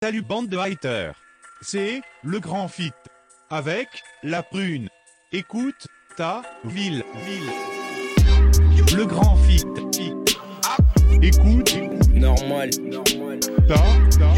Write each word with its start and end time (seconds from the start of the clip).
Salut 0.00 0.22
bande 0.22 0.46
de 0.46 0.56
haters. 0.56 1.16
C'est 1.60 2.02
le 2.22 2.38
grand 2.38 2.68
fit. 2.68 2.92
Avec 3.50 3.88
la 4.22 4.44
prune. 4.44 4.88
Écoute 5.32 5.88
ta 6.16 6.42
ville. 6.64 7.02
Ville. 7.26 7.50
Le 8.96 9.04
grand 9.04 9.34
fit. 9.38 9.64
Fit. 9.92 10.14
Écoute 11.20 11.76
Normal. 12.14 12.70
ta, 13.66 13.74
ta 14.20 14.34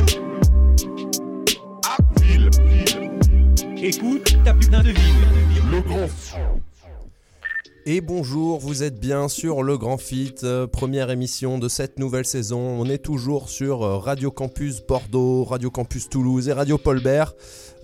ville. 2.23 2.49
Ville. 2.65 3.85
Écoute 3.85 4.43
ta 4.43 4.55
putain 4.55 4.83
de 4.83 4.93
ville. 4.93 5.71
Le 5.71 5.83
grand 5.83 6.09
Et 7.87 8.01
bonjour, 8.03 8.59
vous 8.61 8.83
êtes 8.83 9.01
bien 9.01 9.29
sur 9.29 9.63
Le 9.63 9.79
Grand 9.79 9.97
Fit, 9.97 10.35
euh, 10.45 10.67
première 10.67 11.11
émission 11.11 11.59
de 11.59 11.67
cette 11.69 11.99
nouvelle 11.99 12.27
saison. 12.27 12.61
On 12.61 12.85
est 12.85 12.99
toujours 12.99 13.49
sur 13.49 13.83
euh, 13.83 13.97
Radio 13.97 14.31
Campus 14.31 14.83
Bordeaux, 14.87 15.45
Radio 15.45 15.71
Campus 15.71 16.09
Toulouse 16.11 16.49
et 16.49 16.53
Radio 16.53 16.77
Paulbert, 16.77 17.35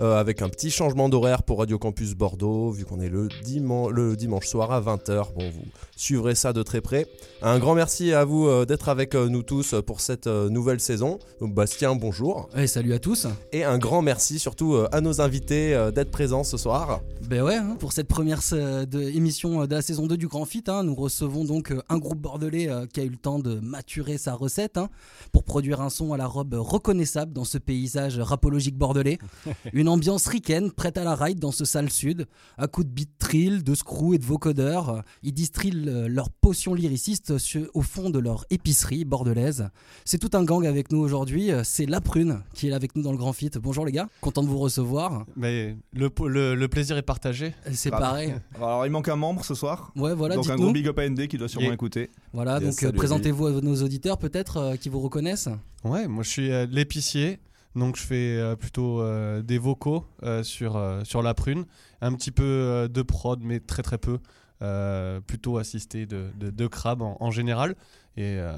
euh, 0.00 0.20
avec 0.20 0.42
un 0.42 0.50
petit 0.50 0.70
changement 0.70 1.08
d'horaire 1.08 1.42
pour 1.42 1.58
Radio 1.60 1.78
Campus 1.78 2.14
Bordeaux, 2.14 2.70
vu 2.70 2.84
qu'on 2.84 3.00
est 3.00 3.08
le, 3.08 3.28
diman- 3.44 3.88
le 3.90 4.16
dimanche 4.16 4.46
soir 4.46 4.70
à 4.70 4.80
20h. 4.82 5.32
Bon, 5.34 5.48
vous 5.50 5.64
suivrez 5.96 6.34
ça 6.34 6.52
de 6.52 6.62
très 6.62 6.82
près. 6.82 7.06
Un 7.40 7.58
grand 7.58 7.74
merci 7.74 8.12
à 8.12 8.24
vous 8.24 8.46
euh, 8.46 8.66
d'être 8.66 8.90
avec 8.90 9.14
nous 9.14 9.42
tous 9.42 9.74
pour 9.86 10.00
cette 10.02 10.26
nouvelle 10.26 10.78
saison. 10.80 11.18
Donc, 11.40 11.54
Bastien, 11.54 11.96
bonjour. 11.96 12.48
Ouais, 12.54 12.66
salut 12.66 12.92
à 12.92 12.98
tous. 12.98 13.26
Et 13.50 13.64
un 13.64 13.78
grand 13.78 14.02
merci 14.02 14.38
surtout 14.38 14.76
à 14.92 15.00
nos 15.00 15.22
invités 15.22 15.74
d'être 15.94 16.10
présents 16.10 16.44
ce 16.44 16.58
soir. 16.58 17.00
Ben 17.22 17.42
ouais, 17.42 17.56
hein, 17.56 17.76
pour 17.80 17.92
cette 17.92 18.08
première 18.08 18.40
de, 18.52 19.00
émission 19.16 19.60
la 19.62 19.66
saison 19.86 20.06
2 20.06 20.16
du 20.16 20.26
Grand 20.28 20.44
Fit, 20.44 20.64
hein, 20.68 20.82
nous 20.82 20.94
recevons 20.94 21.44
donc 21.44 21.70
euh, 21.70 21.80
un 21.88 21.98
groupe 21.98 22.18
bordelais 22.20 22.68
euh, 22.68 22.86
qui 22.86 23.00
a 23.00 23.04
eu 23.04 23.08
le 23.08 23.16
temps 23.16 23.38
de 23.38 23.60
maturer 23.60 24.18
sa 24.18 24.34
recette 24.34 24.76
hein, 24.78 24.88
pour 25.32 25.44
produire 25.44 25.80
un 25.80 25.90
son 25.90 26.12
à 26.12 26.16
la 26.16 26.26
robe 26.26 26.54
reconnaissable 26.58 27.32
dans 27.32 27.44
ce 27.44 27.58
paysage 27.58 28.18
rapologique 28.18 28.76
bordelais. 28.76 29.18
Une 29.72 29.88
ambiance 29.88 30.26
ricaine, 30.26 30.70
prête 30.72 30.98
à 30.98 31.04
la 31.04 31.14
ride 31.14 31.38
dans 31.38 31.52
ce 31.52 31.64
sale 31.64 31.90
sud. 31.90 32.26
À 32.58 32.66
coup 32.66 32.84
de 32.84 32.88
beat 32.90 33.10
trill, 33.18 33.62
de 33.64 33.74
screw 33.74 34.14
et 34.14 34.18
de 34.18 34.24
vocodeurs, 34.24 35.02
ils 35.22 35.32
distillent 35.32 35.84
euh, 35.88 36.08
leur 36.08 36.30
potion 36.30 36.74
lyriciste 36.74 37.32
au 37.74 37.82
fond 37.82 38.10
de 38.10 38.18
leur 38.18 38.44
épicerie 38.50 39.04
bordelaise. 39.04 39.68
C'est 40.04 40.18
tout 40.18 40.30
un 40.36 40.44
gang 40.44 40.66
avec 40.66 40.90
nous 40.92 40.98
aujourd'hui. 40.98 41.50
C'est 41.64 41.86
La 41.86 42.00
Prune 42.00 42.40
qui 42.54 42.66
est 42.66 42.70
là 42.70 42.76
avec 42.76 42.96
nous 42.96 43.02
dans 43.02 43.12
le 43.12 43.18
Grand 43.18 43.32
Fit. 43.32 43.50
Bonjour 43.60 43.84
les 43.86 43.92
gars, 43.92 44.08
content 44.20 44.42
de 44.42 44.48
vous 44.48 44.58
recevoir. 44.58 45.26
Mais 45.36 45.76
le, 45.92 46.10
le- 46.26 46.54
le 46.54 46.68
plaisir 46.68 46.96
est 46.96 47.02
partagé. 47.02 47.54
C'est 47.72 47.90
pareil. 47.90 48.34
Alors 48.56 48.84
il 48.86 48.90
manque 48.90 49.08
un 49.08 49.16
membre 49.16 49.44
ce 49.44 49.54
soir. 49.54 49.75
Ouais, 49.96 50.14
voilà, 50.14 50.34
donc 50.36 50.48
un 50.50 50.56
gros 50.56 50.72
big 50.72 50.86
up 50.88 50.98
à 50.98 51.08
ND 51.08 51.26
qui 51.28 51.38
doit 51.38 51.48
sûrement 51.48 51.66
Yeah. 51.66 51.74
écouter. 51.74 52.10
Voilà, 52.32 52.58
Yes, 52.60 52.64
donc 52.76 52.82
euh, 52.82 52.92
présentez-vous 52.96 53.46
à 53.46 53.50
nos 53.60 53.82
auditeurs 53.82 54.18
peut-être 54.18 54.56
euh, 54.58 54.76
qui 54.76 54.88
vous 54.88 55.00
reconnaissent. 55.00 55.48
Ouais, 55.84 56.06
moi 56.08 56.22
je 56.22 56.28
suis 56.28 56.50
euh, 56.50 56.66
l'épicier, 56.70 57.38
donc 57.74 57.96
je 57.96 58.02
fais 58.02 58.36
euh, 58.36 58.56
plutôt 58.56 59.00
euh, 59.00 59.42
des 59.42 59.58
vocaux 59.58 60.04
euh, 60.22 60.42
sur, 60.42 60.76
euh, 60.76 61.02
sur 61.04 61.22
la 61.22 61.34
prune, 61.34 61.64
un 62.00 62.12
petit 62.14 62.30
peu 62.30 62.42
euh, 62.44 62.88
de 62.88 63.02
prod, 63.02 63.40
mais 63.42 63.60
très 63.60 63.82
très 63.82 63.98
peu, 63.98 64.18
euh, 64.62 65.20
plutôt 65.20 65.58
assisté 65.58 66.06
de, 66.06 66.26
de, 66.38 66.50
de 66.50 66.66
Crab 66.66 67.02
en, 67.02 67.16
en 67.20 67.30
général. 67.30 67.76
Et 68.16 68.36
euh, 68.38 68.56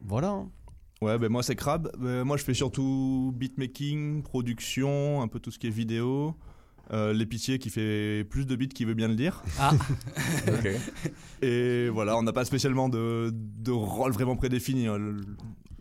voilà. 0.00 0.28
hein. 0.30 0.48
Ouais, 1.02 1.18
ben 1.18 1.30
moi 1.30 1.42
c'est 1.42 1.56
Crab. 1.56 1.90
Moi 1.98 2.36
je 2.36 2.44
fais 2.44 2.52
surtout 2.52 3.32
beatmaking, 3.34 4.22
production, 4.22 5.22
un 5.22 5.28
peu 5.28 5.40
tout 5.40 5.50
ce 5.50 5.58
qui 5.58 5.66
est 5.66 5.70
vidéo. 5.70 6.34
Euh, 6.92 7.12
L'épicier 7.12 7.58
qui 7.58 7.70
fait 7.70 8.24
plus 8.28 8.46
de 8.46 8.56
beats 8.56 8.66
qui 8.74 8.84
veut 8.84 8.94
bien 8.94 9.08
le 9.08 9.14
dire. 9.14 9.42
Ah, 9.58 9.72
Et 11.42 11.88
voilà, 11.88 12.16
on 12.16 12.22
n'a 12.22 12.32
pas 12.32 12.44
spécialement 12.44 12.88
de, 12.88 13.30
de 13.32 13.70
rôle 13.70 14.12
vraiment 14.12 14.36
prédéfini. 14.36 14.86
hein. 14.86 14.98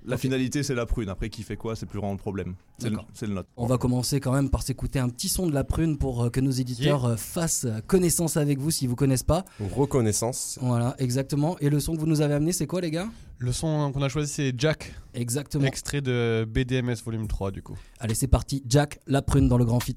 La 0.05 0.17
finalité 0.17 0.63
c'est 0.63 0.73
la 0.75 0.85
prune. 0.85 1.09
Après 1.09 1.29
qui 1.29 1.43
fait 1.43 1.57
quoi, 1.57 1.75
c'est 1.75 1.85
plus 1.85 1.99
vraiment 1.99 2.13
le 2.13 2.17
problème. 2.19 2.55
C'est 2.79 2.89
le, 2.89 2.97
le 3.27 3.33
nôtre. 3.33 3.49
on 3.57 3.65
va 3.67 3.77
commencer 3.77 4.19
quand 4.19 4.31
même 4.31 4.49
par 4.49 4.63
s'écouter 4.63 4.97
un 4.97 5.09
petit 5.09 5.27
son 5.27 5.45
de 5.45 5.53
la 5.53 5.63
prune 5.63 5.97
pour 5.97 6.23
euh, 6.23 6.29
que 6.29 6.39
nos 6.39 6.49
éditeurs 6.51 7.05
euh, 7.05 7.15
fassent 7.15 7.67
connaissance 7.85 8.37
avec 8.37 8.59
vous 8.59 8.71
s'ils 8.71 8.87
vous 8.87 8.95
connaissent 8.95 9.23
pas. 9.23 9.43
Reconnaissance. 9.59 10.57
Voilà, 10.61 10.95
exactement. 10.99 11.57
Et 11.59 11.69
le 11.69 11.79
son 11.79 11.95
que 11.95 11.99
vous 11.99 12.07
nous 12.07 12.21
avez 12.21 12.33
amené, 12.35 12.53
c'est 12.53 12.65
quoi 12.65 12.81
les 12.81 12.91
gars? 12.91 13.09
Le 13.39 13.51
son 13.51 13.91
qu'on 13.91 14.01
a 14.01 14.09
choisi, 14.09 14.31
c'est 14.31 14.53
Jack, 14.57 14.93
Exactement. 15.13 15.65
extrait 15.65 16.01
de 16.01 16.47
BDMS 16.47 16.95
volume 17.05 17.27
3 17.27 17.51
du 17.51 17.61
coup. 17.61 17.77
Allez, 17.99 18.15
c'est 18.15 18.27
parti. 18.27 18.63
Jack, 18.67 18.99
la 19.05 19.21
prune 19.21 19.47
dans 19.47 19.57
le 19.57 19.65
grand 19.65 19.79
fit. 19.81 19.95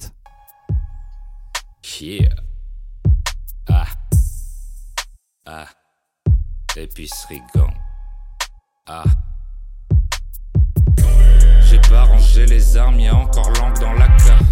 Yeah. 1.85 2.29
Ah. 3.69 3.87
Ah. 5.47 5.67
Épicerie 6.77 7.43
gang. 7.55 7.75
Ah. 8.87 9.03
J'ai 11.63 11.81
pas 11.81 12.05
rangé 12.05 12.47
les 12.47 12.77
armes, 12.77 13.01
y'a 13.01 13.17
encore 13.17 13.51
langue 13.61 13.79
dans 13.81 13.93
la 13.95 14.07
carte. 14.09 14.45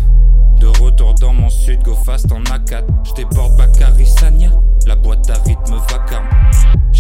De 0.59 0.67
retour 0.67 1.15
dans 1.15 1.33
mon 1.33 1.49
sud, 1.49 1.83
go 1.83 1.95
fast 1.95 2.31
en 2.33 2.43
A4. 2.43 2.85
J'déborde 3.05 3.57
Bakary 3.57 4.07
Sanya, 4.07 4.51
la 4.87 4.97
boîte 4.97 5.31
à 5.31 5.35
rythme 5.35 5.77
vacarme. 5.89 6.29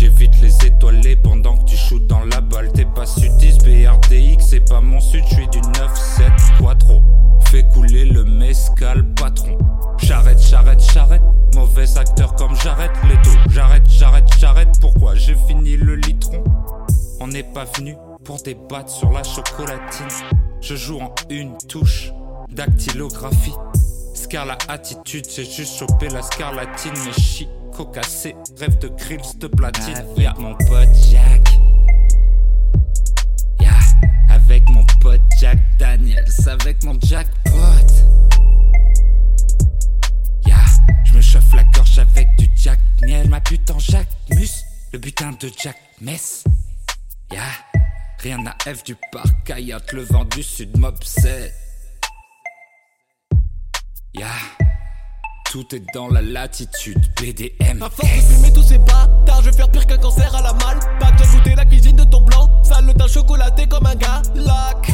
J'évite 0.00 0.40
les 0.40 0.66
étoilés 0.66 1.14
pendant 1.14 1.58
que 1.58 1.64
tu 1.64 1.76
shootes 1.76 2.06
dans 2.06 2.24
la 2.24 2.40
balle. 2.40 2.72
T'es 2.72 2.86
pas 2.86 3.04
sudiste, 3.04 3.62
BRDX, 3.66 4.42
c'est 4.42 4.66
pas 4.66 4.80
mon 4.80 4.98
sud, 4.98 5.22
j'suis 5.30 5.46
du 5.48 5.58
9-7 5.58 6.58
Quattro. 6.58 7.02
Fais 7.50 7.64
couler 7.64 8.06
le 8.06 8.24
mescal, 8.24 9.04
patron. 9.12 9.58
J'arrête, 9.98 10.40
j'arrête, 10.40 10.80
j'arrête. 10.94 11.20
Mauvais 11.54 11.98
acteur 11.98 12.34
comme 12.36 12.56
j'arrête 12.56 12.92
les 13.10 13.20
taux. 13.20 13.36
J'arrête, 13.50 13.82
j'arrête, 13.90 14.26
j'arrête. 14.38 14.70
Pourquoi 14.80 15.16
j'ai 15.16 15.36
fini 15.46 15.76
le 15.76 15.96
litron? 15.96 16.44
On 17.20 17.26
n'est 17.26 17.42
pas 17.42 17.66
venu 17.76 17.94
pour 18.24 18.40
débattre 18.40 18.88
sur 18.88 19.12
la 19.12 19.22
chocolatine. 19.22 20.08
Je 20.62 20.76
joue 20.76 20.98
en 20.98 21.14
une 21.28 21.58
touche 21.68 22.10
dactylographie. 22.48 23.52
Scar 24.14 24.46
la 24.46 24.56
attitude, 24.68 25.26
j'ai 25.28 25.44
juste 25.44 25.76
chopé 25.76 26.08
la 26.08 26.22
scarlatine. 26.22 26.94
Mais 27.04 27.12
rêve 28.58 28.78
de 28.78 28.88
grills 28.88 29.38
de 29.38 29.46
platine. 29.46 29.96
Avec 29.96 30.38
mon 30.38 30.54
pote 30.54 30.94
Jack. 31.10 31.48
Yeah. 33.60 33.78
Avec 34.28 34.68
mon 34.70 34.84
pote 35.00 35.20
Jack 35.40 35.58
Daniels. 35.78 36.24
Avec 36.46 36.82
mon 36.84 36.98
jackpot. 37.00 37.60
Yeah. 40.46 40.56
Je 41.04 41.14
me 41.14 41.20
chauffe 41.20 41.54
la 41.54 41.64
gorge 41.64 41.98
avec 41.98 42.28
du 42.36 42.48
Jack 42.54 42.78
Miel. 43.02 43.28
Ma 43.28 43.40
pute 43.40 43.70
en 43.70 43.78
Jack 43.78 44.08
Mus. 44.30 44.64
Le 44.92 44.98
butin 44.98 45.32
de 45.40 45.50
Jack 45.56 45.76
Mess. 46.00 46.44
Yeah. 47.32 47.42
Rien 48.18 48.44
à 48.44 48.74
F 48.74 48.84
du 48.84 48.94
parc, 49.12 49.44
Kayat, 49.44 49.80
le 49.92 50.02
vent 50.02 50.26
du 50.26 50.42
sud 50.42 50.76
m'obsède. 50.76 51.54
Yeah. 54.12 54.28
Tout 55.50 55.74
est 55.74 55.82
dans 55.92 56.06
la 56.06 56.22
latitude, 56.22 57.00
BDM. 57.20 57.82
À 57.82 57.90
force 57.90 58.08
de 58.08 58.20
fumer 58.20 58.52
tous 58.52 58.62
ces 58.62 58.78
bâtards, 58.78 59.42
je 59.42 59.50
vais 59.50 59.56
faire 59.56 59.68
pire 59.68 59.84
qu'un 59.84 59.96
cancer 59.96 60.32
à 60.32 60.42
la 60.42 60.52
malle. 60.52 60.78
Pas 61.00 61.10
déjà 61.10 61.28
goûté 61.28 61.56
la 61.56 61.64
cuisine 61.64 61.96
de 61.96 62.04
ton 62.04 62.20
blanc, 62.20 62.62
sale 62.62 62.86
le 62.86 62.94
teint 62.94 63.08
chocolaté 63.08 63.66
comme 63.66 63.84
un 63.84 63.96
gars. 63.96 64.22
Lac. 64.36 64.92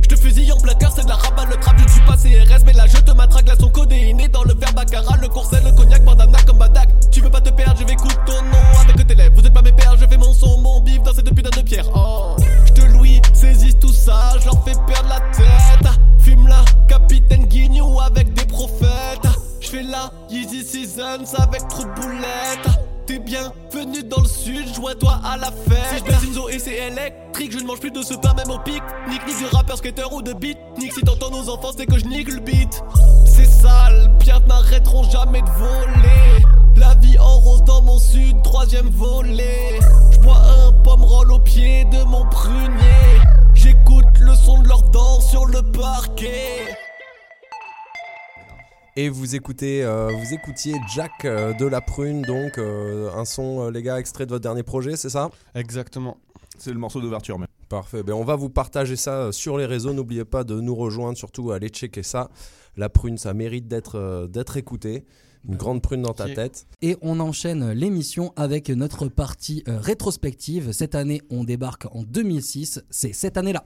Je 0.00 0.08
te 0.08 0.16
fusille 0.16 0.50
en 0.50 0.56
placard, 0.56 0.92
c'est 0.96 1.02
de 1.04 1.08
la 1.08 1.16
rabat, 1.16 1.44
le 1.44 1.56
trap, 1.56 1.76
je 1.76 1.84
ne 1.84 1.88
suis 1.90 2.00
pas 2.00 2.16
CRS, 2.16 2.64
mais 2.64 2.72
là 2.72 2.86
je 2.86 2.96
te 2.96 3.10
matraque, 3.10 3.48
là 3.48 3.54
son 3.60 3.68
codéiné 3.68 4.28
dans 4.28 4.44
le 4.44 4.54
verre 4.54 4.72
baccarat, 4.72 5.18
le 5.18 5.28
courset, 5.28 5.60
le 5.62 5.72
cognac, 5.72 6.02
bandana 6.04 6.38
comme 6.46 6.56
Badak. 6.56 6.88
Tu 7.10 7.20
veux 7.20 7.30
pas 7.30 7.42
te 7.42 7.50
perdre, 7.50 7.78
je 7.78 7.84
vais 7.84 7.92
écouter 7.92 8.16
ton 8.24 8.42
nom 8.44 8.80
avec 8.94 9.06
tes 9.06 9.14
lèvres. 9.14 9.34
Vous 9.36 9.46
êtes 9.46 9.52
pas 9.52 9.60
mes 9.60 9.72
pères, 9.72 9.94
je 10.00 10.06
fais 10.06 10.16
mon 10.16 10.32
son, 10.32 10.56
mon 10.62 10.80
bif 10.80 11.02
dans 11.02 11.12
cette 11.12 11.34
putain 11.34 11.50
de 11.50 11.62
pierre. 11.66 11.84
Oh, 11.94 12.34
je 12.64 12.72
te 12.72 12.80
louis, 12.92 13.20
saisis 13.34 13.74
tout 13.74 13.92
ça, 13.92 14.36
je 14.40 14.46
leur 14.46 14.64
fais 14.64 14.72
perdre 14.86 15.10
la 15.10 15.20
tête. 15.36 15.67
Seasons 20.98 21.38
avec 21.38 21.68
trop 21.68 21.84
de 21.84 22.00
boulettes. 22.00 22.68
T'es 23.06 23.20
bienvenu 23.20 24.02
dans 24.02 24.20
le 24.20 24.26
sud, 24.26 24.74
joins-toi 24.74 25.20
à 25.24 25.36
la 25.36 25.52
fête. 25.52 26.04
Si 26.04 26.12
je 26.12 26.26
une 26.26 26.34
zo 26.34 26.48
et 26.48 26.58
c'est 26.58 26.74
électrique, 26.74 27.52
je 27.52 27.58
ne 27.58 27.68
mange 27.68 27.78
plus 27.78 27.92
de 27.92 28.02
ce 28.02 28.14
pain 28.14 28.34
même 28.34 28.50
au 28.50 28.58
pic. 28.58 28.82
Nique 29.08 29.22
ni 29.28 29.32
du 29.32 29.46
rappeur, 29.54 29.76
skater 29.76 30.12
ou 30.12 30.22
de 30.22 30.32
beat. 30.32 30.58
Nique 30.76 30.92
si 30.92 31.02
t'entends 31.02 31.30
nos 31.30 31.50
enfants, 31.50 31.70
c'est 31.76 31.86
que 31.86 31.96
je 32.00 32.04
nique 32.04 32.32
le 32.32 32.40
beat. 32.40 32.82
C'est 33.26 33.44
sale, 33.44 34.10
bien 34.18 34.40
n'arrêteront 34.48 35.04
jamais 35.04 35.40
de 35.40 35.50
voler. 35.50 36.44
La 36.74 36.96
vie 36.96 37.16
en 37.16 37.38
rose 37.38 37.62
dans 37.62 37.82
mon 37.82 38.00
sud, 38.00 38.42
troisième 38.42 38.88
volet. 38.88 39.78
Je 40.10 40.18
bois 40.18 40.42
un 40.66 40.72
pomme 40.82 41.04
roll 41.04 41.30
au 41.30 41.38
pied 41.38 41.84
de 41.92 42.02
mon 42.02 42.28
prunier. 42.28 43.22
J'écoute 43.54 44.18
le 44.18 44.34
son 44.34 44.62
de 44.62 44.66
leur 44.66 44.82
danse 44.82 45.30
sur 45.30 45.46
le 45.46 45.62
parquet. 45.62 46.76
Et 49.00 49.10
vous 49.10 49.36
écoutez, 49.36 49.84
euh, 49.84 50.08
vous 50.08 50.34
écoutiez 50.34 50.74
Jack 50.92 51.24
euh, 51.24 51.52
de 51.52 51.64
la 51.66 51.80
Prune, 51.80 52.22
donc 52.22 52.58
euh, 52.58 53.08
un 53.14 53.24
son, 53.24 53.60
euh, 53.60 53.70
les 53.70 53.80
gars, 53.80 54.00
extrait 54.00 54.26
de 54.26 54.30
votre 54.30 54.42
dernier 54.42 54.64
projet, 54.64 54.96
c'est 54.96 55.08
ça? 55.08 55.30
Exactement. 55.54 56.16
C'est 56.58 56.72
le 56.72 56.80
morceau 56.80 57.00
d'ouverture. 57.00 57.38
Mais... 57.38 57.46
Parfait. 57.68 58.02
Ben, 58.02 58.14
on 58.14 58.24
va 58.24 58.34
vous 58.34 58.50
partager 58.50 58.96
ça 58.96 59.30
sur 59.30 59.56
les 59.56 59.66
réseaux. 59.66 59.92
N'oubliez 59.92 60.24
pas 60.24 60.42
de 60.42 60.60
nous 60.60 60.74
rejoindre, 60.74 61.16
surtout 61.16 61.52
allez 61.52 61.68
checker 61.68 62.02
ça. 62.02 62.28
La 62.76 62.88
prune, 62.88 63.18
ça 63.18 63.34
mérite 63.34 63.68
d'être 63.68 63.94
euh, 63.94 64.26
d'être 64.26 64.56
écouté. 64.56 65.04
Une 65.48 65.54
grande 65.54 65.80
prune 65.80 66.02
dans 66.02 66.14
ta 66.14 66.28
tête. 66.28 66.66
Et 66.82 66.96
on 67.00 67.20
enchaîne 67.20 67.70
l'émission 67.70 68.32
avec 68.34 68.68
notre 68.68 69.06
partie 69.06 69.62
euh, 69.68 69.78
rétrospective. 69.78 70.72
Cette 70.72 70.96
année, 70.96 71.22
on 71.30 71.44
débarque 71.44 71.86
en 71.92 72.02
2006. 72.02 72.82
C'est 72.90 73.12
cette 73.12 73.36
année-là. 73.36 73.62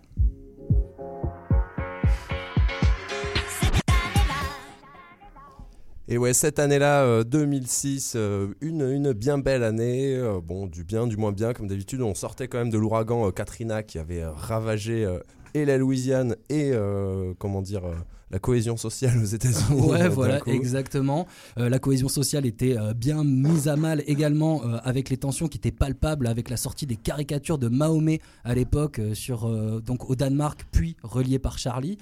Et 6.08 6.18
ouais, 6.18 6.32
cette 6.32 6.58
année-là, 6.58 7.02
euh, 7.04 7.24
2006, 7.24 8.14
euh, 8.16 8.48
une, 8.60 8.82
une 8.82 9.12
bien 9.12 9.38
belle 9.38 9.62
année. 9.62 10.14
euh, 10.16 10.40
bon, 10.42 10.66
du 10.66 10.84
bien, 10.84 11.06
du 11.06 11.16
moins 11.16 11.32
bien, 11.32 11.52
comme 11.52 11.68
d'habitude. 11.68 12.02
On 12.02 12.14
sortait 12.14 12.48
quand 12.48 12.58
même 12.58 12.70
de 12.70 12.78
l'ouragan 12.78 13.28
euh, 13.28 13.30
Katrina 13.30 13.82
qui 13.82 13.98
avait 13.98 14.22
euh, 14.22 14.32
ravagé 14.32 15.04
euh, 15.04 15.20
et 15.54 15.64
la 15.64 15.78
Louisiane 15.78 16.36
et, 16.48 16.70
euh, 16.72 17.34
comment 17.38 17.62
dire, 17.62 17.84
euh, 17.84 17.94
la 18.32 18.38
cohésion 18.40 18.76
sociale 18.76 19.16
aux 19.18 19.24
États-Unis. 19.26 19.80
euh, 19.80 19.90
Ouais, 19.92 20.08
voilà, 20.08 20.40
exactement. 20.46 21.26
Euh, 21.58 21.68
la 21.68 21.78
cohésion 21.78 22.08
sociale 22.08 22.46
était 22.46 22.76
euh, 22.76 22.94
bien 22.94 23.22
mise 23.22 23.68
à 23.68 23.76
mal 23.76 24.02
également 24.06 24.62
euh, 24.64 24.78
avec 24.82 25.08
les 25.08 25.18
tensions 25.18 25.46
qui 25.46 25.58
étaient 25.58 25.70
palpables 25.70 26.26
avec 26.26 26.50
la 26.50 26.56
sortie 26.56 26.86
des 26.86 26.96
caricatures 26.96 27.58
de 27.58 27.68
Mahomet 27.68 28.20
à 28.44 28.54
l'époque 28.54 28.98
euh, 28.98 29.14
sur 29.14 29.46
euh, 29.46 29.80
donc 29.80 30.10
au 30.10 30.16
Danemark, 30.16 30.66
puis 30.72 30.96
reliées 31.04 31.38
par 31.38 31.58
Charlie. 31.58 31.96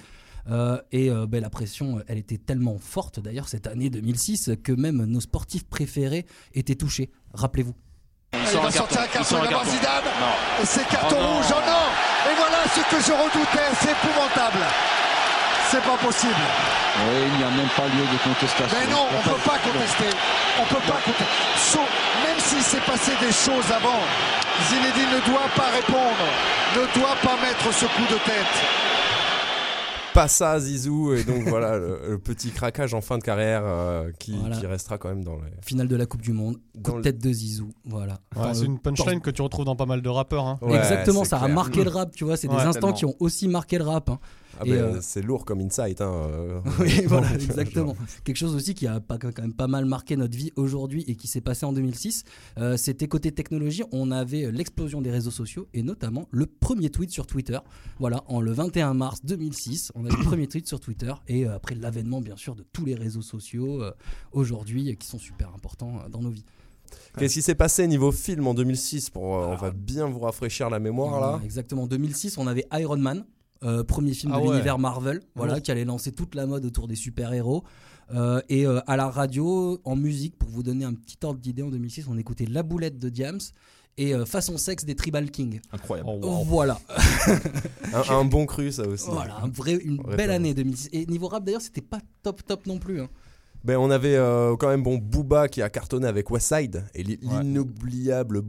Euh, 0.49 0.81
et 0.91 1.09
euh, 1.09 1.27
ben, 1.27 1.41
la 1.41 1.49
pression, 1.49 1.97
euh, 1.97 2.03
elle 2.07 2.17
était 2.17 2.37
tellement 2.37 2.77
forte 2.79 3.19
d'ailleurs 3.19 3.47
cette 3.47 3.67
année 3.67 3.89
2006 3.89 4.51
que 4.63 4.71
même 4.71 5.05
nos 5.05 5.21
sportifs 5.21 5.65
préférés 5.65 6.25
étaient 6.53 6.75
touchés. 6.75 7.11
Rappelez-vous. 7.33 7.75
Il 8.33 8.39
va 8.39 8.71
sortir 8.71 9.01
un 9.01 9.07
carton, 9.07 9.35
il 9.37 9.43
va 9.43 9.49
voir 9.49 9.65
Zidane. 9.65 10.03
Et 10.61 10.65
c'est 10.65 10.87
carton 10.87 11.15
rouge, 11.15 11.45
oh 11.49 11.61
non 11.67 12.31
Et 12.31 12.35
voilà 12.35 12.63
ce 12.73 12.79
que 12.79 13.01
je 13.01 13.11
redoutais, 13.11 13.69
c'est 13.81 13.91
épouvantable. 13.91 14.65
C'est 15.69 15.83
pas 15.83 15.97
possible. 15.97 16.43
Oui, 16.99 17.15
il 17.31 17.37
n'y 17.37 17.43
a 17.43 17.49
même 17.49 17.71
pas 17.75 17.87
lieu 17.87 18.03
de 18.03 18.17
contestation. 18.23 18.77
Mais 18.77 18.91
non, 18.91 19.07
on 19.07 19.21
peut 19.23 19.41
pas 19.47 19.57
contester. 19.59 20.11
On 20.59 20.65
peut 20.65 20.83
pas 20.87 20.99
contester. 20.99 21.79
Même 22.27 22.39
s'il 22.39 22.61
s'est 22.61 22.85
passé 22.85 23.11
des 23.21 23.31
choses 23.31 23.71
avant, 23.71 23.99
Zinedine 24.67 25.15
ne 25.15 25.31
doit 25.31 25.47
pas 25.55 25.71
répondre, 25.71 26.27
ne 26.75 26.99
doit 26.99 27.15
pas 27.23 27.35
mettre 27.41 27.73
ce 27.73 27.85
coup 27.85 28.07
de 28.09 28.19
tête. 28.25 28.90
Pas 30.13 30.27
ça, 30.27 30.59
Zizou. 30.59 31.13
Et 31.13 31.23
donc 31.23 31.43
voilà, 31.47 31.77
le, 31.77 31.99
le 32.09 32.17
petit 32.19 32.49
craquage 32.51 32.93
en 32.93 33.01
fin 33.01 33.17
de 33.17 33.23
carrière 33.23 33.61
euh, 33.63 34.11
qui, 34.19 34.37
Voilà. 34.37 34.57
qui 34.57 34.65
restera 34.65 34.97
quand 34.97 35.09
même 35.09 35.23
dans 35.23 35.35
les. 35.37 35.51
Finale 35.61 35.87
de 35.87 35.95
la 35.95 36.05
Coupe 36.05 36.21
du 36.21 36.33
Monde, 36.33 36.57
coup 36.83 36.97
de 36.97 37.01
tête 37.01 37.19
de 37.19 37.31
Zizou, 37.31 37.69
voilà. 37.85 38.19
Ouais, 38.35 38.53
c'est 38.53 38.65
une 38.65 38.79
punchline 38.79 39.21
que 39.21 39.29
tu 39.29 39.41
retrouves 39.41 39.65
dans 39.65 39.75
pas 39.75 39.85
mal 39.85 40.01
de 40.01 40.09
rappeurs. 40.09 40.45
hein. 40.45 40.59
Ouais, 40.61 40.77
Exactement, 40.77 41.23
ça 41.23 41.37
a 41.39 41.47
marqué 41.47 41.83
le 41.83 41.89
rap, 41.89 42.11
tu 42.13 42.23
vois, 42.25 42.35
c'est 42.37 42.47
des 42.47 42.55
instants 42.55 42.71
tellement. 42.73 42.93
qui 42.93 43.05
ont 43.05 43.15
aussi 43.19 43.47
marqué 43.47 43.77
le 43.77 43.83
rap. 43.85 44.09
hein. 44.09 44.19
Ah 44.61 44.65
ben, 44.65 44.73
euh, 44.73 44.97
C'est 45.01 45.21
lourd 45.21 45.45
comme 45.45 45.59
insight. 45.59 46.01
Hein, 46.01 46.11
euh. 46.13 46.61
Oui, 46.79 47.03
voilà, 47.05 47.33
exactement. 47.35 47.95
Quelque 48.23 48.37
chose 48.37 48.55
aussi 48.55 48.73
qui 48.73 48.87
a 48.87 48.99
pas, 48.99 49.17
quand 49.17 49.37
même 49.39 49.53
pas 49.53 49.67
mal 49.67 49.85
marqué 49.85 50.15
notre 50.15 50.37
vie 50.37 50.51
aujourd'hui 50.55 51.03
et 51.07 51.15
qui 51.15 51.27
s'est 51.27 51.41
passé 51.41 51.65
en 51.65 51.73
2006, 51.73 52.23
euh, 52.57 52.77
c'était 52.77 53.07
côté 53.07 53.31
technologie, 53.31 53.83
on 53.91 54.11
avait 54.11 54.51
l'explosion 54.51 55.01
des 55.01 55.11
réseaux 55.11 55.31
sociaux 55.31 55.67
et 55.73 55.83
notamment 55.83 56.27
le 56.31 56.45
premier 56.45 56.89
tweet 56.89 57.11
sur 57.11 57.27
Twitter. 57.27 57.59
Voilà, 57.99 58.23
en 58.27 58.41
le 58.41 58.51
21 58.51 58.93
mars 58.93 59.21
2006, 59.23 59.91
on 59.95 60.05
a 60.05 60.09
eu 60.09 60.17
le 60.17 60.23
premier 60.23 60.47
tweet 60.47 60.67
sur 60.67 60.79
Twitter 60.79 61.13
et 61.27 61.45
après 61.45 61.75
l'avènement 61.75 62.21
bien 62.21 62.37
sûr 62.37 62.55
de 62.55 62.63
tous 62.71 62.85
les 62.85 62.95
réseaux 62.95 63.21
sociaux 63.21 63.83
aujourd'hui 64.31 64.95
qui 64.97 65.07
sont 65.07 65.19
super 65.19 65.49
importants 65.53 66.03
dans 66.09 66.21
nos 66.21 66.29
vies. 66.29 66.45
Qu'est-ce 67.17 67.33
qui 67.35 67.41
s'est 67.41 67.55
passé 67.55 67.87
niveau 67.87 68.11
film 68.11 68.47
en 68.47 68.53
2006 68.53 69.09
pour, 69.09 69.37
euh, 69.37 69.47
On 69.47 69.55
va 69.55 69.71
bien 69.71 70.07
vous 70.07 70.19
rafraîchir 70.19 70.69
la 70.69 70.79
mémoire 70.79 71.19
là? 71.19 71.41
Exactement. 71.43 71.83
En 71.83 71.87
2006, 71.87 72.37
on 72.37 72.47
avait 72.47 72.65
Iron 72.73 72.97
Man, 72.97 73.25
euh, 73.63 73.83
premier 73.83 74.13
film 74.13 74.31
Ah 74.33 74.37
de 74.39 74.43
ouais. 74.43 74.49
l'univers 74.51 74.79
Marvel, 74.79 75.21
voilà, 75.35 75.59
qui 75.61 75.71
allait 75.71 75.85
lancer 75.85 76.11
toute 76.11 76.35
la 76.35 76.45
mode 76.45 76.65
autour 76.65 76.87
des 76.87 76.95
super-héros. 76.95 77.63
Euh, 78.13 78.41
et 78.49 78.65
euh, 78.65 78.79
à 78.87 78.97
la 78.97 79.09
radio, 79.09 79.79
en 79.85 79.95
musique, 79.95 80.37
pour 80.37 80.49
vous 80.49 80.63
donner 80.63 80.83
un 80.85 80.93
petit 80.93 81.17
ordre 81.23 81.39
d'idée, 81.39 81.61
en 81.63 81.69
2006, 81.69 82.07
on 82.09 82.17
écoutait 82.17 82.45
La 82.45 82.61
Boulette 82.63 82.99
de 82.99 83.07
Diams 83.09 83.39
et 83.97 84.13
euh, 84.13 84.25
Façon 84.25 84.57
Sexe 84.57 84.83
des 84.83 84.95
Tribal 84.95 85.31
King. 85.31 85.61
Incroyable. 85.71 86.09
Oh, 86.11 86.19
wow. 86.21 86.43
Voilà, 86.43 86.79
Un, 87.93 88.15
un 88.15 88.25
bon 88.25 88.45
cru 88.45 88.71
ça 88.71 88.87
aussi. 88.87 89.07
voilà 89.09 89.37
un 89.43 89.47
vrai, 89.49 89.73
une 89.75 89.91
Référence. 89.99 90.15
belle 90.17 90.31
année 90.31 90.53
2006. 90.53 90.89
Et 90.93 91.05
niveau 91.05 91.27
rap, 91.27 91.43
d'ailleurs, 91.43 91.61
c'était 91.61 91.81
pas 91.81 91.99
top 92.23 92.45
top 92.45 92.65
non 92.67 92.79
plus. 92.79 93.01
hein. 93.01 93.07
Ben, 93.63 93.77
on 93.77 93.91
avait 93.91 94.15
euh, 94.15 94.55
quand 94.57 94.69
même 94.69 94.81
bon 94.81 94.97
Booba 94.97 95.47
qui 95.47 95.61
a 95.61 95.69
cartonné 95.69 96.07
avec 96.07 96.31
Westside 96.31 96.83
et 96.95 97.03
li- 97.03 97.19
Ouais. 97.21 97.43
l'inoubliable 97.43 98.41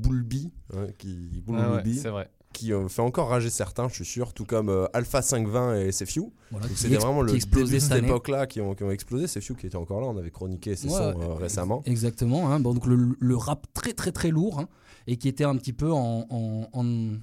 hein, 0.75 0.87
qui, 0.99 1.45
Ah 1.49 1.53
ouais, 1.53 1.83
Bulby, 1.83 1.99
c'est 1.99 2.09
vrai. 2.09 2.31
Qui 2.53 2.73
euh, 2.73 2.89
fait 2.89 3.03
encore 3.03 3.29
rager 3.29 3.51
certains, 3.51 3.89
je 3.89 3.95
suis 3.95 4.05
sûr, 4.05 4.33
tout 4.33 4.45
comme 4.45 4.69
euh, 4.69 4.87
Alpha 4.93 5.23
520 5.23 5.77
et 5.81 5.93
Sefiu. 5.93 6.25
Voilà, 6.51 6.67
C'était 6.75 6.97
vraiment 6.97 7.23
le 7.23 7.33
début 7.33 7.65
de 7.65 7.79
cette 7.79 8.03
époque-là 8.05 8.47
qui 8.47 8.61
ont, 8.61 8.75
qui 8.75 8.85
ont 8.85 8.91
explosé. 8.91 9.27
Sefiu 9.27 9.55
qui 9.57 9.67
était 9.67 9.77
encore 9.77 10.01
là, 10.01 10.07
on 10.07 10.17
avait 10.19 10.31
chroniqué 10.31 10.77
ses 10.77 10.89
Ouais, 10.89 10.95
sons 10.95 11.21
euh, 11.21 11.35
récemment. 11.35 11.83
Exactement. 11.87 12.51
hein. 12.53 12.61
Bon, 12.61 12.75
donc 12.75 12.87
le, 12.87 13.17
le 13.19 13.37
rap 13.37 13.67
très 13.75 13.93
très 13.93 14.13
très 14.13 14.31
lourd 14.31 14.61
hein, 14.61 14.69
et 15.07 15.17
qui 15.17 15.29
était 15.29 15.45
un 15.45 15.57
petit 15.57 15.73
peu 15.73 15.91
en, 15.93 16.27
en, 16.31 16.69
en- 16.73 17.17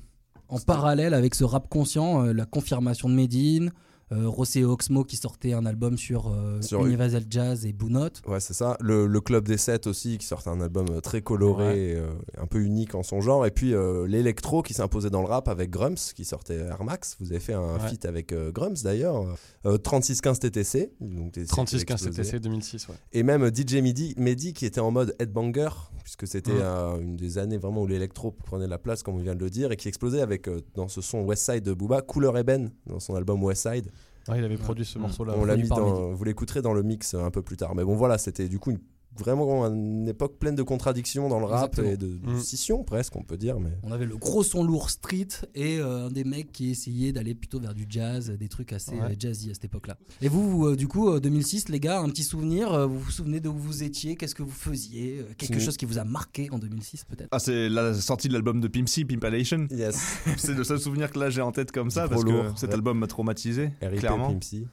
en 0.52 0.60
parallèle 0.60 1.14
avec 1.14 1.36
ce 1.36 1.44
rap 1.44 1.70
conscient, 1.70 2.26
euh, 2.26 2.34
la 2.34 2.46
confirmation 2.46 3.08
de 3.08 3.14
Medine, 3.14 3.72
euh, 4.12 4.28
Rossé 4.28 4.62
et 4.62 4.66
Oxmo 4.66 5.04
qui 5.04 5.18
sortait 5.18 5.54
un 5.54 5.66
album 5.66 5.98
sur, 5.98 6.28
euh, 6.30 6.62
Sur- 6.62 6.86
Universal 6.86 7.24
Jazz 7.30 7.66
et 7.66 7.74
Blue 7.74 7.92
Note. 7.92 8.22
Ouais, 8.28 8.40
c'est 8.40 8.54
ça. 8.54 8.76
Le, 8.82 9.06
le 9.08 9.22
Club 9.22 9.46
des 9.48 9.58
7 9.58 9.88
aussi, 9.88 10.18
qui 10.18 10.26
sortait 10.26 10.50
un 10.50 10.62
album 10.62 10.86
euh, 10.90 11.00
très 11.02 11.22
coloré, 11.22 11.66
Ouais. 11.68 11.78
et, 11.80 11.96
euh, 11.96 12.10
un 12.38 12.48
peu 12.48 12.60
unique 12.60 12.96
en 12.96 13.04
son 13.04 13.22
genre. 13.22 13.46
Et 13.46 13.52
puis 13.52 13.74
euh, 13.74 14.08
l'électro 14.08 14.64
qui 14.64 14.74
s'est 14.74 14.82
imposé 14.82 15.10
dans 15.10 15.22
le 15.22 15.28
rap 15.28 15.48
avec 15.48 15.70
Grums, 15.70 15.96
qui 16.16 16.26
sortait 16.26 16.56
Air 16.58 16.84
Max. 16.84 17.16
Vous 17.20 17.32
avez 17.32 17.40
fait 17.40 17.54
un 17.54 17.76
Ouais. 17.76 17.90
feat 17.90 18.06
avec 18.06 18.34
euh, 18.34 18.52
Grums 18.52 18.76
d'ailleurs. 18.84 19.26
Euh, 19.66 19.78
3615 19.78 20.40
TTC. 20.40 20.92
Donc 21.02 21.34
TTC 21.34 21.46
qui 21.46 21.52
a 21.52 21.56
36 21.56 21.86
15 21.86 22.08
explosé. 22.08 22.22
TTC 22.24 22.40
2006, 22.40 22.88
ouais. 22.88 22.96
Et 23.14 23.24
même 23.24 23.50
DJ 23.54 23.76
Midi, 23.76 24.16
Mehdi 24.18 24.54
qui 24.54 24.66
était 24.66 24.80
en 24.82 24.92
mode 24.92 25.16
headbanger, 25.20 25.70
puisque 26.04 26.28
c'était 26.28 26.52
euh, 26.54 27.00
une 27.00 27.16
des 27.16 27.38
années 27.38 27.58
vraiment 27.58 27.84
où 27.84 27.88
l'électro 27.88 28.32
prenait 28.32 28.68
la 28.68 28.78
place, 28.80 29.04
comme 29.04 29.16
on 29.16 29.20
vient 29.20 29.36
de 29.36 29.44
le 29.44 29.50
dire, 29.50 29.72
et 29.72 29.78
qui 29.78 29.88
explosait 29.88 30.22
avec 30.22 30.48
euh, 30.48 30.62
dans 30.76 30.88
ce 30.88 31.02
son 31.02 31.24
Westside 31.26 31.64
de 31.64 31.74
Booba, 31.74 32.02
Couleur 32.02 32.38
Eben, 32.38 32.72
dans 32.88 33.00
son 33.00 33.16
album 33.16 33.44
Westside. 33.44 33.92
Il 34.28 34.44
avait 34.44 34.58
produit 34.58 34.86
ce 34.86 35.00
morceau-là. 35.00 35.34
On 35.38 35.46
l'a 35.46 35.56
mis 35.64 35.68
dans, 35.70 36.12
vous 36.14 36.24
l'écouterez 36.24 36.62
dans 36.62 36.74
le 36.74 36.84
mix 36.84 37.14
euh, 37.16 37.24
un 37.24 37.32
peu 37.32 37.42
plus 37.42 37.58
tard. 37.58 37.74
Mais 37.76 37.84
bon, 37.84 37.96
voilà, 37.96 38.18
c'était 38.18 38.48
du 38.48 38.60
coup 38.60 38.72
une- 38.72 38.80
vraiment 39.18 39.66
une 39.66 40.08
époque 40.08 40.38
pleine 40.38 40.56
de 40.56 40.64
contradictions 40.64 41.28
dans 41.28 41.40
le 41.40 41.46
rap 41.46 41.72
Exactement. 41.78 41.90
et 41.94 41.98
de, 41.98 42.18
de 42.18 42.32
Mm. 42.36 42.40
scission 42.40 42.84
presque, 42.84 43.16
on 43.18 43.24
peut 43.24 43.36
dire. 43.38 43.60
Mais 43.60 43.72
On 43.84 43.92
avait 43.92 44.06
le 44.06 44.16
gros 44.16 44.44
son 44.44 44.64
lourd 44.64 44.90
street 44.90 45.28
et 45.56 45.78
euh, 45.80 46.10
des 46.10 46.24
mecs 46.24 46.52
qui 46.54 46.72
essayaient 46.72 47.12
d'aller 47.12 47.36
plutôt 47.36 47.60
vers 47.60 47.74
du 47.74 47.86
jazz, 47.90 48.30
des 48.32 48.48
trucs 48.48 48.72
assez 48.72 48.92
Ouais. 48.92 49.02
euh, 49.12 49.16
jazzy 49.20 49.50
à 49.52 49.54
cette 49.54 49.66
époque-là. 49.66 49.98
Et 50.22 50.30
vous, 50.30 50.50
vous, 50.50 50.68
euh, 50.68 50.76
du 50.78 50.88
coup, 50.88 51.10
euh, 51.10 51.20
2006, 51.20 51.70
les 51.70 51.80
gars, 51.82 52.00
un 52.00 52.10
petit 52.10 52.24
souvenir 52.24 52.88
Vous 52.88 53.00
vous 53.00 53.12
souvenez 53.12 53.40
de 53.42 53.50
où 53.50 53.58
vous 53.58 53.84
étiez 53.84 54.16
Qu'est-ce 54.16 54.36
que 54.36 54.44
vous 54.44 54.50
faisiez 54.52 55.26
Quelque 55.38 55.60
chose 55.60 55.76
qui 55.76 55.86
vous 55.86 55.98
a 55.98 56.04
marqué 56.06 56.50
en 56.52 56.60
2006 56.60 57.04
peut-être? 57.06 57.28
Ah, 57.32 57.40
c'est 57.40 57.68
la 57.68 57.94
sortie 57.94 58.28
de 58.30 58.34
l'album 58.34 58.62
de 58.62 58.68
Pimp 58.70 58.88
C, 58.88 59.04
Pimpalation. 59.06 59.68
yes, 59.72 60.20
C'est 60.38 60.54
le 60.54 60.64
seul 60.64 60.80
souvenir 60.80 61.12
que 61.12 61.20
là 61.20 61.30
j'ai 61.30 61.42
en 61.42 61.52
tête 61.52 61.72
comme 61.72 61.90
ça, 61.92 62.08
parce 62.08 62.24
que 62.24 62.30
lourd. 62.30 62.58
cet 62.58 62.70
Ouais. 62.70 62.76
album 62.76 63.00
m'a 63.00 63.08
traumatisé, 63.08 63.72
RIP 63.82 64.00
clairement. 64.00 64.32
Pimpsy. 64.32 64.66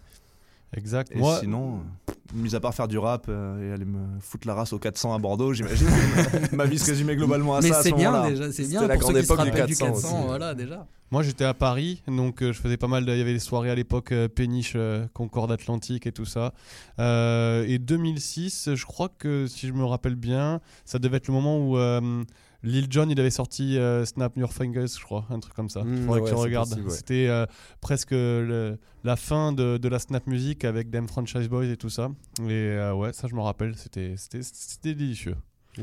Exact. 0.73 1.10
Et 1.13 1.19
Moi, 1.19 1.39
sinon, 1.41 1.81
euh, 2.08 2.13
mis 2.35 2.55
à 2.55 2.61
part 2.61 2.75
faire 2.75 2.89
du 2.89 2.99
rap 2.99 3.27
euh, 3.29 3.71
et 3.71 3.73
aller 3.73 3.85
me 3.85 4.21
foutre 4.21 4.47
la 4.47 4.55
race 4.55 4.73
au 4.73 4.79
400 4.79 5.15
à 5.15 5.19
Bordeaux, 5.19 5.53
j'imagine. 5.53 5.89
ma 6.53 6.65
vie 6.67 6.79
se 6.79 6.87
résumait 6.87 7.17
globalement 7.17 7.56
à 7.56 7.61
Mais 7.61 7.69
ça 7.69 7.83
c'est 7.83 7.93
bien 7.93 8.29
déjà, 8.29 8.53
c'est 8.53 8.69
bien 8.69 8.81
C'était 8.81 8.93
la 8.93 8.99
pour 8.99 9.09
ceux 9.09 9.13
grande 9.13 9.21
qui 9.23 9.27
se 9.27 9.33
époque 9.33 9.45
du 9.45 9.51
rappellent 9.51 9.67
du 9.67 9.77
400 9.77 9.93
400, 9.95 10.17
aussi. 10.19 10.27
voilà 10.27 10.55
déjà. 10.55 10.87
Moi 11.13 11.23
j'étais 11.23 11.45
à 11.45 11.55
Paris, 11.55 12.03
donc 12.09 12.43
euh, 12.43 12.53
je 12.53 12.61
faisais 12.61 12.77
pas 12.77 12.89
mal. 12.89 13.05
Il 13.06 13.17
y 13.17 13.21
avait 13.21 13.33
les 13.33 13.39
soirées 13.39 13.71
à 13.71 13.77
l'époque 13.77 14.11
euh, 14.11 14.27
Péniche, 14.27 14.73
euh, 14.75 15.06
Concorde 15.15 15.53
Atlantique 15.53 16.05
et 16.06 16.13
tout 16.13 16.25
ça. 16.25 16.53
Euh, 16.99 17.65
et 17.69 17.79
2006, 17.79 18.71
je 18.75 18.87
crois 18.87 19.09
que 19.17 19.47
si 19.47 19.69
je 19.69 19.73
me 19.73 19.85
rappelle 19.85 20.17
bien, 20.17 20.61
ça 20.85 20.99
devait 20.99 21.19
être 21.19 21.29
le 21.29 21.35
moment 21.35 21.59
où 21.59 21.79
euh, 21.79 22.25
Lil 22.67 22.87
Jon 22.91 23.08
il 23.08 23.19
avait 23.19 23.31
sorti 23.31 23.79
euh, 23.79 24.05
Snap 24.05 24.37
Your 24.37 24.53
Fingers, 24.53 24.89
je 24.99 25.03
crois, 25.05 25.25
un 25.31 25.39
truc 25.41 25.55
comme 25.55 25.70
ça. 25.70 25.82
Mm, 25.85 26.05
Faudrait 26.05 26.20
ouais, 26.20 26.25
que 26.25 26.35
tu 26.35 26.41
regardes. 26.41 26.73
ouais. 26.79 26.91
C'était 26.91 27.29
euh, 27.29 27.46
presque 27.81 28.11
le- 28.11 28.77
la 29.05 29.17
fin 29.17 29.53
de, 29.53 29.79
de 29.79 29.89
la 29.89 29.99
Snap 29.99 30.27
Music 30.27 30.65
avec 30.65 30.91
Dem 30.91 31.06
Franchise 31.08 31.49
Boys 31.49 31.67
et 31.67 31.77
tout 31.77 31.91
ça. 31.91 32.11
Et 32.41 32.51
euh, 32.53 32.93
ouais, 32.94 33.13
ça 33.13 33.29
je 33.29 33.35
me 33.35 33.41
rappelle, 33.41 33.75
c'était 33.77 34.15
c'était- 34.17 34.43
c'était 34.43 34.94
délicieux. 34.94 35.37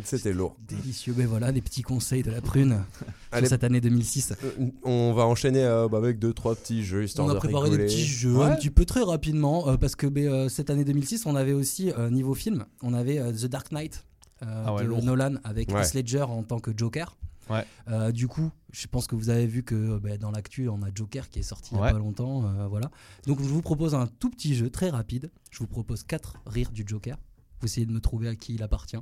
C'était 0.04 0.34
lourd. 0.34 0.58
Délicieux, 0.68 1.13
mais 1.16 1.25
voilà, 1.25 1.52
des 1.52 1.62
petits 1.62 1.84
conseils 1.84 2.24
de 2.24 2.32
la 2.32 2.42
prune 2.42 2.80
Allez. 3.32 3.46
sur 3.46 3.50
cette 3.54 3.63
année 3.63 3.80
2006. 3.80 4.34
Euh, 4.44 4.66
On 4.84 5.13
va 5.13 5.28
enchaîner 5.28 5.63
euh, 5.63 5.88
bah, 5.88 6.00
avec 6.00 6.18
deux 6.18 6.34
trois 6.34 6.56
petits 6.56 6.84
jeux 6.84 7.04
histoire 7.04 7.28
On 7.28 7.30
a 7.30 7.36
de 7.36 7.38
préparé 7.40 7.70
des 7.70 7.78
petits 7.78 8.04
jeux 8.04 8.36
Ouais. 8.38 8.46
un 8.46 8.56
petit 8.56 8.72
peu 8.72 8.86
très 8.86 9.04
rapidement 9.04 9.70
euh, 9.70 9.78
parce 9.78 9.96
que 9.96 10.08
ben, 10.08 10.28
euh, 10.28 10.50
cette 10.50 10.72
année 10.72 10.84
2006, 10.84 11.28
on 11.28 11.36
avait 11.36 11.54
aussi 11.54 11.92
euh, 11.92 12.10
niveau 12.10 12.34
film, 12.34 12.66
on 12.82 12.96
avait 12.96 13.20
euh, 13.20 13.32
The 13.32 13.46
Dark 13.46 13.72
Knight 13.72 14.04
euh, 14.46 14.64
Ah 14.68 14.74
ouais, 14.76 14.84
de 14.84 14.88
lourd. 14.88 15.04
Nolan 15.04 15.36
avec 15.44 15.70
Ouais. 15.72 15.82
Heath 15.86 15.94
Ledger 15.94 16.24
en 16.24 16.44
tant 16.44 16.60
que 16.60 16.72
Joker. 16.76 17.16
Ouais. 17.50 17.66
Euh, 17.90 18.12
du 18.14 18.28
coup, 18.30 18.52
je 18.72 18.88
pense 18.88 19.06
que 19.06 19.16
vous 19.16 19.30
avez 19.30 19.46
vu 19.48 19.64
que 19.64 19.76
euh, 19.76 20.00
ben, 20.00 20.18
dans 20.18 20.32
l'actu, 20.32 20.70
on 20.70 20.82
a 20.82 20.88
Joker 20.96 21.30
qui 21.30 21.40
est 21.40 21.44
sorti 21.44 21.72
il 21.76 21.78
y 21.78 21.82
a 21.84 21.92
pas 21.92 22.00
longtemps, 22.00 22.46
euh, 22.46 22.68
voilà. 22.68 22.90
Donc 23.28 23.40
je 23.42 23.48
vous 23.48 23.62
propose 23.62 23.96
un 23.96 24.08
tout 24.08 24.30
petit 24.30 24.56
jeu 24.56 24.70
très 24.70 24.90
rapide. 24.90 25.30
Je 25.52 25.60
vous 25.60 25.68
propose 25.68 26.04
quatre 26.04 26.36
rires 26.46 26.72
du 26.72 26.84
Joker. 26.88 27.18
Vous 27.60 27.66
essayez 27.66 27.86
de 27.86 27.92
me 27.92 28.00
trouver 28.00 28.30
à 28.30 28.36
qui 28.36 28.56
il 28.56 28.64
appartient. 28.64 28.98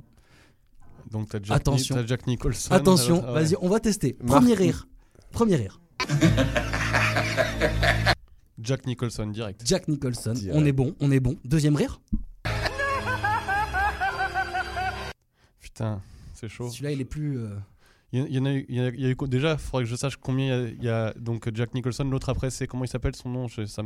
Donc 1.10 1.28
t'as 1.28 1.38
Jack, 1.42 1.56
Attention. 1.56 1.94
t'as 1.94 2.04
Jack 2.06 2.26
Nicholson. 2.26 2.72
Attention, 2.72 3.22
Ah 3.26 3.32
vas-y, 3.32 3.54
on 3.60 3.68
va 3.68 3.78
tester. 3.80 4.14
Premier 4.26 4.54
rire. 4.54 4.88
Premier 5.30 5.56
rire. 5.56 5.80
Jack 8.60 8.86
Nicholson 8.86 9.26
direct. 9.28 9.62
Jack 9.64 9.88
Nicholson. 9.88 10.32
Direct. 10.34 10.56
On 10.60 10.64
est 10.64 10.72
bon, 10.72 10.94
on 11.00 11.10
est 11.10 11.20
bon. 11.20 11.36
Deuxième 11.44 11.74
rire. 11.76 12.00
Putain, 15.82 16.00
c'est 16.34 16.48
chaud. 16.48 16.68
Celui-là, 16.70 16.92
il 16.92 17.00
est 17.00 17.04
plus. 17.04 17.38
euh, 17.38 17.48
Il 18.14 18.26
y, 18.30 18.38
en 18.38 18.44
a 18.44 18.52
eu, 18.52 18.66
il 18.68 18.74
y 18.76 18.80
a- 18.80 18.88
il 18.90 19.00
y 19.00 19.06
a 19.06 19.08
eu 19.08 19.16
co- 19.16 19.26
déjà, 19.26 19.52
il 19.54 19.58
faudrait 19.58 19.84
que 19.84 19.88
je 19.90 19.96
sache 19.96 20.16
combien 20.18 20.44
il 20.44 20.50
y 20.50 20.52
a, 20.52 20.68
il 20.68 20.84
y 20.84 20.88
a 20.90 21.14
donc 21.18 21.48
Jack 21.54 21.72
Nicholson. 21.72 22.04
L'autre 22.04 22.28
après, 22.28 22.50
c'est 22.50 22.66
comment 22.66 22.84
il 22.84 22.88
s'appelle 22.88 23.16
son 23.16 23.30
nom? 23.30 23.48
Je- 23.48 23.64
ça, 23.64 23.82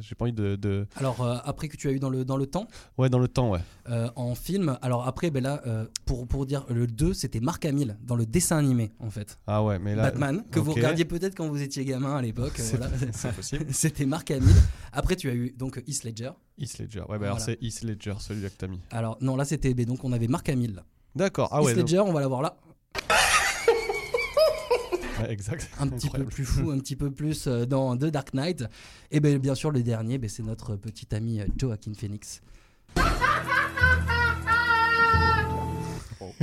J'ai 0.00 0.16
pas 0.16 0.24
envie 0.24 0.32
de, 0.32 0.56
de- 0.56 0.84
Alors, 0.96 1.20
euh, 1.22 1.36
après 1.44 1.68
que 1.68 1.76
tu 1.76 1.86
as 1.86 1.92
eu 1.92 2.00
dans 2.00 2.10
le, 2.10 2.24
dans 2.24 2.36
le 2.36 2.46
temps, 2.46 2.66
Ouais, 2.98 3.08
dans 3.08 3.20
le 3.20 3.28
temps, 3.28 3.50
ouais. 3.50 3.60
euh, 3.88 4.10
en 4.16 4.34
film, 4.34 4.76
alors 4.82 5.06
après, 5.06 5.30
ben 5.30 5.44
là, 5.44 5.62
euh, 5.68 5.86
pour, 6.06 6.26
pour 6.26 6.44
dire, 6.44 6.66
le 6.70 6.88
2, 6.88 7.14
c'était 7.14 7.38
Mark 7.38 7.64
Hamill, 7.66 7.96
dans 8.02 8.16
le 8.16 8.26
dessin 8.26 8.58
animé, 8.58 8.90
en 8.98 9.10
fait. 9.10 9.38
Ah 9.46 9.62
ouais, 9.62 9.78
mais 9.78 9.94
là. 9.94 10.02
Batman, 10.10 10.42
que 10.50 10.58
vous 10.58 10.72
regardiez 10.72 11.04
peut-être 11.04 11.36
quand 11.36 11.46
vous 11.48 11.62
étiez 11.62 11.84
gamin 11.84 12.16
à 12.16 12.20
l'époque. 12.22 12.54
C'est 12.56 12.78
voilà. 12.78 12.90
C'est 13.12 13.32
possible. 13.32 13.66
C'était 13.70 14.06
Mark 14.06 14.28
Hamill. 14.32 14.56
Après, 14.92 15.14
tu 15.14 15.30
as 15.30 15.34
eu 15.34 15.54
donc 15.56 15.80
Heath 15.86 16.02
Ledger. 16.02 16.32
Heath 16.58 16.78
Ledger. 16.80 17.02
Ouais, 17.02 17.16
bah 17.20 17.26
alors 17.26 17.38
Voilà. 17.38 17.44
c'est 17.60 17.62
Heath 17.62 17.82
Ledger, 17.84 18.14
celui-là 18.18 18.50
que 18.50 18.56
t'as 18.58 18.66
mis. 18.66 18.80
Alors, 18.90 19.18
non, 19.20 19.36
là, 19.36 19.44
c'était. 19.44 19.72
ben 19.72 19.86
donc, 19.86 20.02
on 20.02 20.10
avait 20.12 20.26
Mark 20.26 20.48
Hamill. 20.48 20.74
là. 20.74 20.84
D'accord. 21.14 21.48
Ah 21.52 21.58
Heath 21.60 21.66
ouais. 21.66 21.74
donc- 21.74 21.82
Ledger, 21.84 22.00
on 22.00 22.12
va 22.12 22.20
l'avoir 22.20 22.42
là. 22.42 22.56
ouais, 25.20 25.32
exact. 25.32 25.68
Un 25.80 25.88
petit 25.88 26.10
peu 26.10 26.24
plus 26.24 26.44
fou, 26.44 26.70
un 26.70 26.78
petit 26.78 26.96
peu 26.96 27.10
plus 27.10 27.46
euh, 27.46 27.66
dans 27.66 27.96
The 27.96 28.06
Dark 28.06 28.32
Knight. 28.34 28.64
Et 29.10 29.20
ben, 29.20 29.38
bien 29.38 29.54
sûr, 29.54 29.70
le 29.70 29.82
dernier, 29.82 30.18
ben, 30.18 30.28
c'est 30.30 30.42
notre 30.44 30.76
petit 30.76 31.12
ami 31.14 31.40
euh, 31.40 31.46
Joaquin 31.56 31.92
Phoenix. 31.94 32.40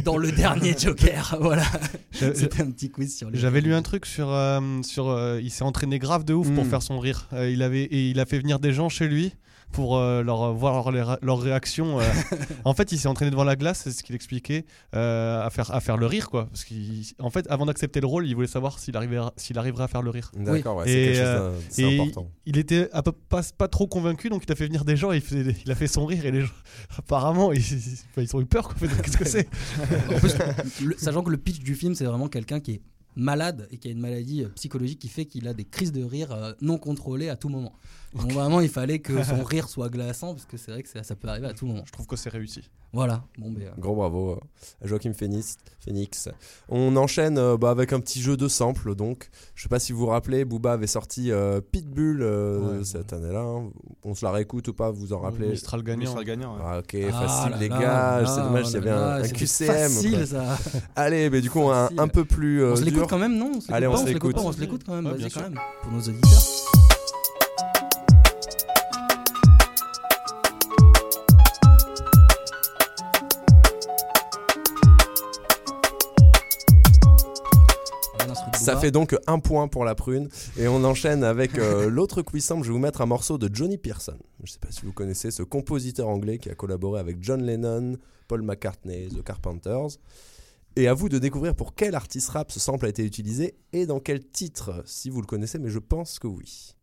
Dans 0.04 0.18
le 0.18 0.32
dernier 0.32 0.74
Joker, 0.78 1.38
voilà. 1.40 1.64
C'était 2.12 2.62
un 2.62 2.72
petit 2.72 2.90
quiz 2.92 3.16
sur. 3.18 3.30
J'avais 3.34 3.62
lu 3.62 3.74
un 3.74 3.82
truc 3.82 4.06
sur. 4.06 4.30
euh, 4.32 4.82
sur 4.84 5.10
euh, 5.10 5.40
il 5.42 5.52
s'est 5.52 5.64
entraîné 5.64 6.00
grave 6.00 6.26
de 6.26 6.34
ouf 6.34 6.52
pour 6.54 6.66
Mm. 6.66 6.70
faire 6.70 6.82
son 6.82 7.00
rire. 7.00 7.28
Euh, 7.34 7.50
il 7.50 7.62
avait, 7.62 7.84
et 7.84 8.10
il 8.10 8.20
a 8.20 8.26
fait 8.26 8.40
venir 8.40 8.60
des 8.60 8.74
gens 8.74 8.90
chez 8.90 9.08
lui 9.08 9.34
pour 9.72 9.98
euh, 9.98 10.24
leur 10.24 10.54
voir 10.54 10.92
leur, 10.92 11.18
leur 11.22 11.40
réaction. 11.40 12.00
euh. 12.00 12.04
en 12.64 12.74
fait, 12.74 12.92
il 12.92 12.98
s'est 12.98 13.08
entraîné 13.10 13.30
devant 13.32 13.44
la 13.44 13.56
glace, 13.56 13.82
c'est 13.84 13.92
ce 13.92 14.04
qu'il 14.04 14.16
expliquait, 14.16 14.66
euh, 14.96 15.44
à, 15.46 15.50
faire, 15.50 15.74
à 15.74 15.82
faire 15.82 15.98
le 15.98 16.06
rire, 16.06 16.30
quoi. 16.30 16.46
Parce 16.46 16.64
qu'en 16.66 17.30
fait, 17.30 17.46
avant 17.50 17.66
d'accepter 17.66 18.00
le 18.00 18.08
rôle, 18.08 18.26
il 18.28 18.34
voulait 18.36 18.48
savoir 18.48 18.80
s'il 18.80 18.96
arrivait, 18.96 19.20
s'il 19.36 19.58
arriverait 19.58 19.84
à 19.84 19.88
faire 19.90 20.02
le 20.02 20.12
rire. 20.12 20.32
D'accord, 20.38 20.78
ouais, 20.78 20.86
c'est 20.86 20.94
quelque 20.94 21.16
chose 21.16 21.24
euh, 21.26 21.52
d'un- 21.52 21.58
c'est 21.70 21.82
Et 21.84 22.00
important. 22.00 22.32
il 22.46 22.58
était 22.58 22.90
à 22.94 23.04
peu, 23.04 23.12
pas, 23.12 23.42
pas 23.58 23.68
trop 23.68 23.88
convaincu, 23.88 24.30
donc 24.30 24.44
il 24.48 24.52
a 24.52 24.56
fait 24.56 24.68
venir 24.68 24.86
des 24.86 24.96
gens 24.96 25.12
et 25.12 25.18
il, 25.18 25.22
faisait- 25.22 25.56
il 25.66 25.72
a 25.72 25.76
fait 25.76 25.88
son 25.88 26.06
rire. 26.06 26.26
Et 26.26 26.32
les 26.32 26.42
gens, 26.42 26.54
apparemment, 26.98 27.52
ils, 27.52 27.62
ils 28.18 28.36
ont 28.36 28.42
eu 28.42 28.46
peur, 28.46 28.74
Qu'est-ce 28.76 29.18
que 29.18 29.26
c'est? 29.28 29.50
Sachant 30.98 31.24
que 31.24 31.30
le 31.32 31.38
pitch 31.38 31.60
du 31.60 31.76
film, 31.76 31.96
c'est 31.96 32.06
vraiment 32.06 32.28
quelqu'un 32.28 32.60
qui 32.60 32.72
est 32.74 32.82
malade 33.18 33.68
et 33.72 33.78
qui 33.78 33.88
a 33.88 33.92
une 33.92 34.00
maladie 34.02 34.44
euh, 34.44 34.50
psychologique 34.56 35.00
qui 35.00 35.08
fait 35.08 35.26
qu'il 35.26 35.48
a 35.48 35.54
des 35.54 35.64
crises 35.64 35.94
de 35.94 36.04
rire 36.04 36.32
euh, 36.34 36.52
non 36.62 36.78
contrôlées 36.78 37.30
à 37.30 37.38
tout 37.38 37.48
moment. 37.50 37.74
Donc 38.16 38.32
vraiment, 38.32 38.62
il 38.62 38.70
fallait 38.70 39.00
que 39.00 39.24
son 39.24 39.44
rire 39.44 39.68
soit 39.70 39.90
glaçant 39.90 40.34
parce 40.34 40.46
que 40.46 40.58
c'est 40.58 40.72
vrai 40.72 40.84
que 40.84 40.90
ça, 40.90 41.04
ça 41.04 41.16
peut 41.16 41.28
arriver 41.28 41.48
à 41.48 41.54
tout 41.54 41.66
moment. 41.66 41.84
Je 41.86 41.92
trouve 41.92 42.08
que 42.08 42.16
c'est 42.16 42.30
réussi. 42.30 42.70
Voilà. 42.94 43.26
Bon, 43.38 43.52
ben, 43.52 43.64
euh, 43.64 43.72
Gros 43.78 43.94
bravo 43.96 44.32
euh, 44.32 44.36
à 44.82 44.88
Joachim 44.88 45.12
Phoenix. 45.14 45.58
Phoenix. 45.84 46.30
On 46.70 46.96
enchaîne 46.96 47.38
euh, 47.38 47.58
bah, 47.58 47.70
avec 47.72 47.92
un 47.92 48.00
petit 48.00 48.22
jeu 48.22 48.38
de 48.38 48.48
samples. 48.48 48.96
Donc, 48.96 49.30
je 49.54 49.64
sais 49.64 49.68
pas 49.70 49.80
si 49.80 49.92
vous 49.92 50.00
vous 50.00 50.06
rappelez, 50.06 50.46
Booba 50.46 50.72
avait 50.74 50.88
sorti 50.88 51.30
euh, 51.30 51.60
Pitbull 51.60 52.22
euh, 52.22 52.78
Ouais. 52.78 52.86
cette 52.86 53.12
année-là. 53.12 53.42
hein. 53.42 53.70
On 54.06 54.16
se 54.16 54.24
la 54.24 54.32
réécoute 54.32 54.70
ou 54.70 54.74
pas 54.74 54.92
Vous 54.92 55.12
en 55.12 55.20
rappelez? 55.20 55.50
Mistral 55.50 55.84
gagnant. 55.84 56.00
Mistral 56.00 56.24
gagnant. 56.24 56.56
ouais. 56.56 56.62
Ah, 56.64 56.80
ok, 56.80 56.96
ah 57.10 57.28
facile 57.28 57.52
là 57.52 57.58
les 57.58 57.70
gars. 57.70 57.80
là, 58.22 58.26
C'est 58.26 58.42
dommage, 58.44 58.68
il 58.70 58.74
y 58.74 58.78
avait 58.78 58.90
un, 58.92 59.24
un 59.24 59.28
QCM. 59.28 59.68
Facile, 59.68 60.28
ça. 60.28 60.58
Allez, 60.96 61.30
mais 61.30 61.42
du 61.42 61.50
coup, 61.50 61.70
un, 61.70 62.08
peu 62.08 62.24
plus 62.24 62.62
euh, 62.64 62.72
on 62.72 62.76
se 62.78 62.84
l'écoute 62.84 63.00
dur. 63.00 63.08
quand 63.08 63.20
même, 63.20 63.36
non? 63.38 63.52
On 63.70 63.74
Allez, 63.74 63.88
on 63.88 63.92
pas, 63.92 63.98
se 63.98 64.06
l'écoute 64.06 64.36
On 64.38 64.54
se 64.54 64.60
l'écoute 64.62 64.84
quand 64.86 64.96
même, 65.02 65.12
vas-y 65.14 65.30
quand 65.30 65.42
même, 65.42 65.60
pour 65.82 65.92
nos 65.92 66.00
auditeurs. 66.00 66.42
Ça 78.66 78.78
fait 78.78 78.92
donc 78.92 79.16
un 79.28 79.40
point 79.40 79.68
pour 79.68 79.86
la 79.86 79.96
prune. 79.96 80.30
Et 80.58 80.68
on 80.68 80.84
enchaîne 80.84 81.24
avec 81.24 81.58
euh, 81.58 81.90
l'autre 81.90 82.22
quiz-sample. 82.22 82.64
Je 82.64 82.70
vais 82.70 82.74
vous 82.74 82.80
mettre 82.80 83.02
un 83.02 83.06
morceau 83.06 83.38
de 83.38 83.50
Johnny 83.54 83.78
Pearson. 83.78 84.18
Je 84.44 84.52
sais 84.52 84.60
pas 84.60 84.72
si 84.72 84.86
vous 84.86 84.94
connaissez 84.94 85.32
ce 85.32 85.44
compositeur 85.44 86.08
anglais 86.08 86.38
qui 86.38 86.50
a 86.50 86.56
collaboré 86.56 87.00
avec 87.00 87.18
John 87.22 87.44
Lennon, 87.44 87.98
Paul 88.28 88.42
McCartney, 88.42 89.10
The 89.10 89.24
Carpenters. 89.24 89.98
Et 90.76 90.88
à 90.88 90.94
vous 90.94 91.08
de 91.08 91.20
découvrir 91.20 91.56
pour 91.56 91.74
quel 91.74 91.96
artiste 91.96 92.30
rap 92.30 92.52
ce 92.52 92.60
sample 92.60 92.86
a 92.86 92.90
été 92.90 93.06
utilisé 93.06 93.56
et 93.72 93.86
dans 93.86 94.02
quel 94.02 94.26
titre, 94.26 94.84
si 94.86 95.10
vous 95.10 95.22
le 95.22 95.28
connaissez, 95.28 95.58
mais 95.58 95.70
je 95.70 95.80
pense 95.80 96.20
que 96.20 96.28
oui. 96.28 96.76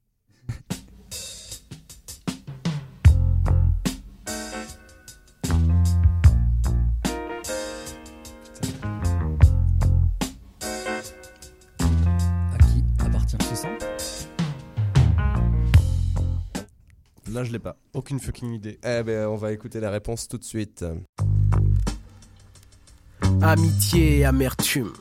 Je 17.52 17.58
l'ai 17.58 17.62
pas. 17.62 17.76
Aucune 17.92 18.18
fucking 18.18 18.54
idée. 18.54 18.78
Eh 18.82 19.02
ben, 19.02 19.28
on 19.28 19.36
va 19.36 19.52
écouter 19.52 19.78
la 19.78 19.90
réponse 19.90 20.26
tout 20.26 20.38
de 20.38 20.44
suite. 20.44 20.84
Amitié 23.42 24.20
et 24.20 24.24
amertume. 24.24 24.92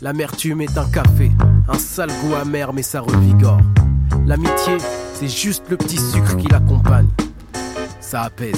L'amertume 0.00 0.62
est 0.62 0.78
un 0.78 0.90
café, 0.90 1.30
un 1.68 1.78
sale 1.78 2.10
goût 2.22 2.34
amer 2.34 2.72
mais 2.72 2.82
ça 2.82 3.00
revigore. 3.00 3.60
L'amitié, 4.24 4.78
c'est 5.14 5.28
juste 5.28 5.64
le 5.68 5.76
petit 5.76 5.98
sucre 5.98 6.36
qui 6.38 6.48
l'accompagne. 6.48 7.08
Ça 8.00 8.22
apaise, 8.22 8.56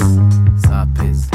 ça 0.64 0.82
apaise. 0.82 1.28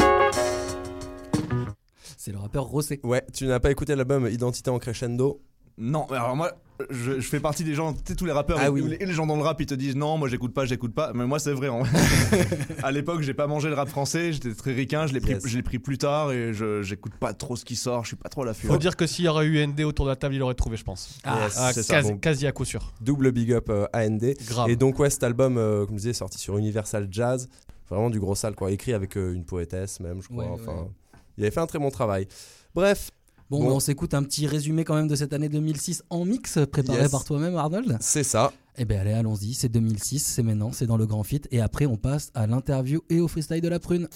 C'est 2.16 2.32
le 2.32 2.38
rappeur 2.38 2.64
Rossé. 2.64 3.00
Ouais, 3.02 3.24
tu 3.34 3.46
n'as 3.46 3.60
pas 3.60 3.70
écouté 3.70 3.94
l'album 3.94 4.26
Identité 4.26 4.70
en 4.70 4.78
crescendo? 4.78 5.42
Non, 5.76 6.06
mais 6.10 6.16
alors 6.16 6.34
moi, 6.34 6.52
je, 6.90 7.20
je 7.20 7.28
fais 7.28 7.40
partie 7.40 7.64
des 7.64 7.74
gens, 7.74 7.92
tu 7.92 8.00
sais, 8.06 8.14
tous 8.16 8.24
les 8.24 8.32
rappeurs 8.32 8.58
Ah 8.60 8.66
et, 8.66 8.68
oui. 8.70 8.96
et 8.98 9.04
les 9.06 9.12
gens 9.12 9.26
dans 9.26 9.36
le 9.36 9.42
rap, 9.42 9.60
ils 9.60 9.66
te 9.66 9.74
disent 9.74 9.96
non, 9.96 10.16
moi 10.18 10.28
j'écoute 10.28 10.54
pas, 10.54 10.64
j'écoute 10.64 10.94
pas. 10.94 11.12
Mais 11.14 11.26
moi, 11.26 11.38
c'est 11.38 11.52
vrai. 11.52 11.68
en 11.68 11.82
vrai. 11.82 12.00
à 12.82 12.90
l'époque, 12.92 13.22
j'ai 13.22 13.34
pas 13.34 13.46
mangé 13.46 13.68
le 13.68 13.74
rap 13.74 13.88
français, 13.88 14.32
j'étais 14.32 14.54
très 14.54 14.72
ricain, 14.72 15.06
je 15.06 15.12
l'ai 15.14 15.20
pris, 15.20 15.32
Yes. 15.32 15.46
je 15.46 15.56
l'ai 15.56 15.62
pris 15.62 15.78
plus 15.78 15.98
tard 15.98 16.32
et 16.32 16.52
je 16.52 16.82
j'écoute 16.82 17.12
pas 17.20 17.34
trop 17.34 17.56
ce 17.56 17.64
qui 17.64 17.76
sort, 17.76 18.02
je 18.04 18.08
suis 18.08 18.16
pas 18.16 18.28
trop 18.28 18.42
à 18.42 18.46
la 18.46 18.54
Faut 18.54 18.76
dire 18.78 18.96
que 18.96 19.06
s'il 19.06 19.24
y 19.24 19.28
aurait 19.28 19.46
eu 19.46 19.66
ND 19.66 19.80
autour 19.82 20.04
de 20.06 20.10
la 20.10 20.16
table, 20.16 20.34
il 20.34 20.42
aurait 20.42 20.54
trouvé, 20.54 20.76
je 20.76 20.84
pense. 20.84 21.18
Ah, 21.24 21.40
Yes, 21.44 21.54
Ah, 21.58 21.72
c'est 21.72 21.82
ça. 21.82 21.94
quasi, 21.96 22.12
Bon, 22.12 22.18
quasi 22.18 22.46
à 22.46 22.52
coup 22.52 22.64
sûr. 22.64 22.92
double 23.00 23.32
big 23.32 23.52
up 23.52 23.68
euh, 23.70 23.86
AND. 23.94 24.34
Grave. 24.48 24.70
Et 24.70 24.76
donc, 24.76 24.98
ouais, 24.98 25.10
cet 25.10 25.22
album, 25.22 25.56
euh, 25.58 25.84
comme 25.86 25.94
je 25.96 26.00
disais, 26.00 26.10
est 26.10 26.14
sorti 26.14 26.38
sur 26.38 26.56
Universal 26.56 27.08
Jazz. 27.10 27.48
Vraiment 27.88 28.10
du 28.10 28.20
gros 28.20 28.34
sale, 28.34 28.54
quoi. 28.54 28.70
Écrit 28.70 28.92
avec 28.92 29.16
euh, 29.16 29.32
une 29.34 29.44
poétesse, 29.44 29.98
même, 30.00 30.22
je 30.22 30.28
crois. 30.28 30.44
Ouais, 30.44 30.50
enfin, 30.52 30.72
ouais. 30.82 30.88
il 31.36 31.44
avait 31.44 31.50
fait 31.50 31.60
un 31.60 31.66
très 31.66 31.78
bon 31.80 31.90
travail. 31.90 32.28
Bref, 32.74 33.10
Bon, 33.50 33.58
Bon. 33.58 33.66
bah, 33.68 33.72
on 33.74 33.80
s'écoute 33.80 34.14
un 34.14 34.22
petit 34.22 34.46
résumé 34.46 34.84
quand 34.84 34.94
même 34.94 35.08
de 35.08 35.16
cette 35.16 35.32
année 35.32 35.48
2006 35.48 36.04
en 36.08 36.24
mix, 36.24 36.58
préparé 36.70 37.00
Yes. 37.02 37.10
par 37.10 37.24
toi-même, 37.24 37.56
Arnold. 37.56 37.96
c'est 38.00 38.22
ça. 38.22 38.52
Eh 38.78 38.84
ben 38.84 39.00
allez, 39.00 39.12
allons-y, 39.12 39.54
c'est 39.54 39.68
2006, 39.68 40.20
c'est 40.24 40.42
maintenant, 40.44 40.70
c'est 40.72 40.86
dans 40.86 40.96
le 40.96 41.04
grand 41.06 41.24
fit. 41.24 41.42
Et 41.50 41.60
après, 41.60 41.86
on 41.86 41.96
passe 41.96 42.30
à 42.34 42.46
l'interview 42.46 43.00
et 43.10 43.18
au 43.20 43.26
freestyle 43.28 43.60
de 43.60 43.68
la 43.68 43.80
prune. 43.80 44.08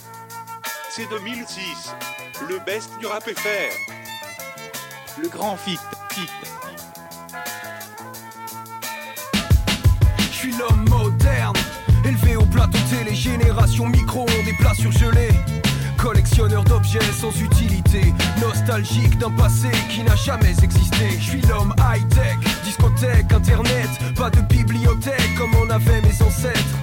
C'est 0.91 1.09
2006, 1.11 1.59
le 2.49 2.65
best 2.65 2.91
du 3.01 3.07
rap 3.07 3.25
FR. 3.25 5.21
Le 5.21 5.29
grand 5.29 5.57
fit, 5.57 5.79
fit. 6.11 6.29
Je 10.19 10.23
suis 10.33 10.53
l'homme 10.57 10.89
moderne, 10.89 11.57
élevé 12.05 12.37
au 12.37 12.45
plateau 12.47 12.79
télé, 12.89 13.15
génération 13.15 13.89
micro, 13.89 14.27
des 14.45 14.53
plats 14.59 14.75
surgelés. 14.75 15.29
Collectionneur 16.05 16.63
d'objets 16.65 17.01
sans 17.19 17.33
utilité, 17.41 18.13
nostalgique 18.39 19.17
d'un 19.17 19.31
passé 19.31 19.71
qui 19.89 20.03
n'a 20.03 20.15
jamais 20.15 20.55
existé. 20.63 21.13
Je 21.19 21.31
suis 21.31 21.41
l'homme 21.41 21.75
high-tech, 21.79 22.37
discothèque, 22.63 23.33
internet, 23.33 23.89
pas 24.15 24.29
de 24.29 24.43
bibliothèque 24.43 25.35
comme 25.39 25.55
on 25.55 25.71
avait 25.71 26.03
mes 26.03 26.23
ancêtres. 26.23 26.77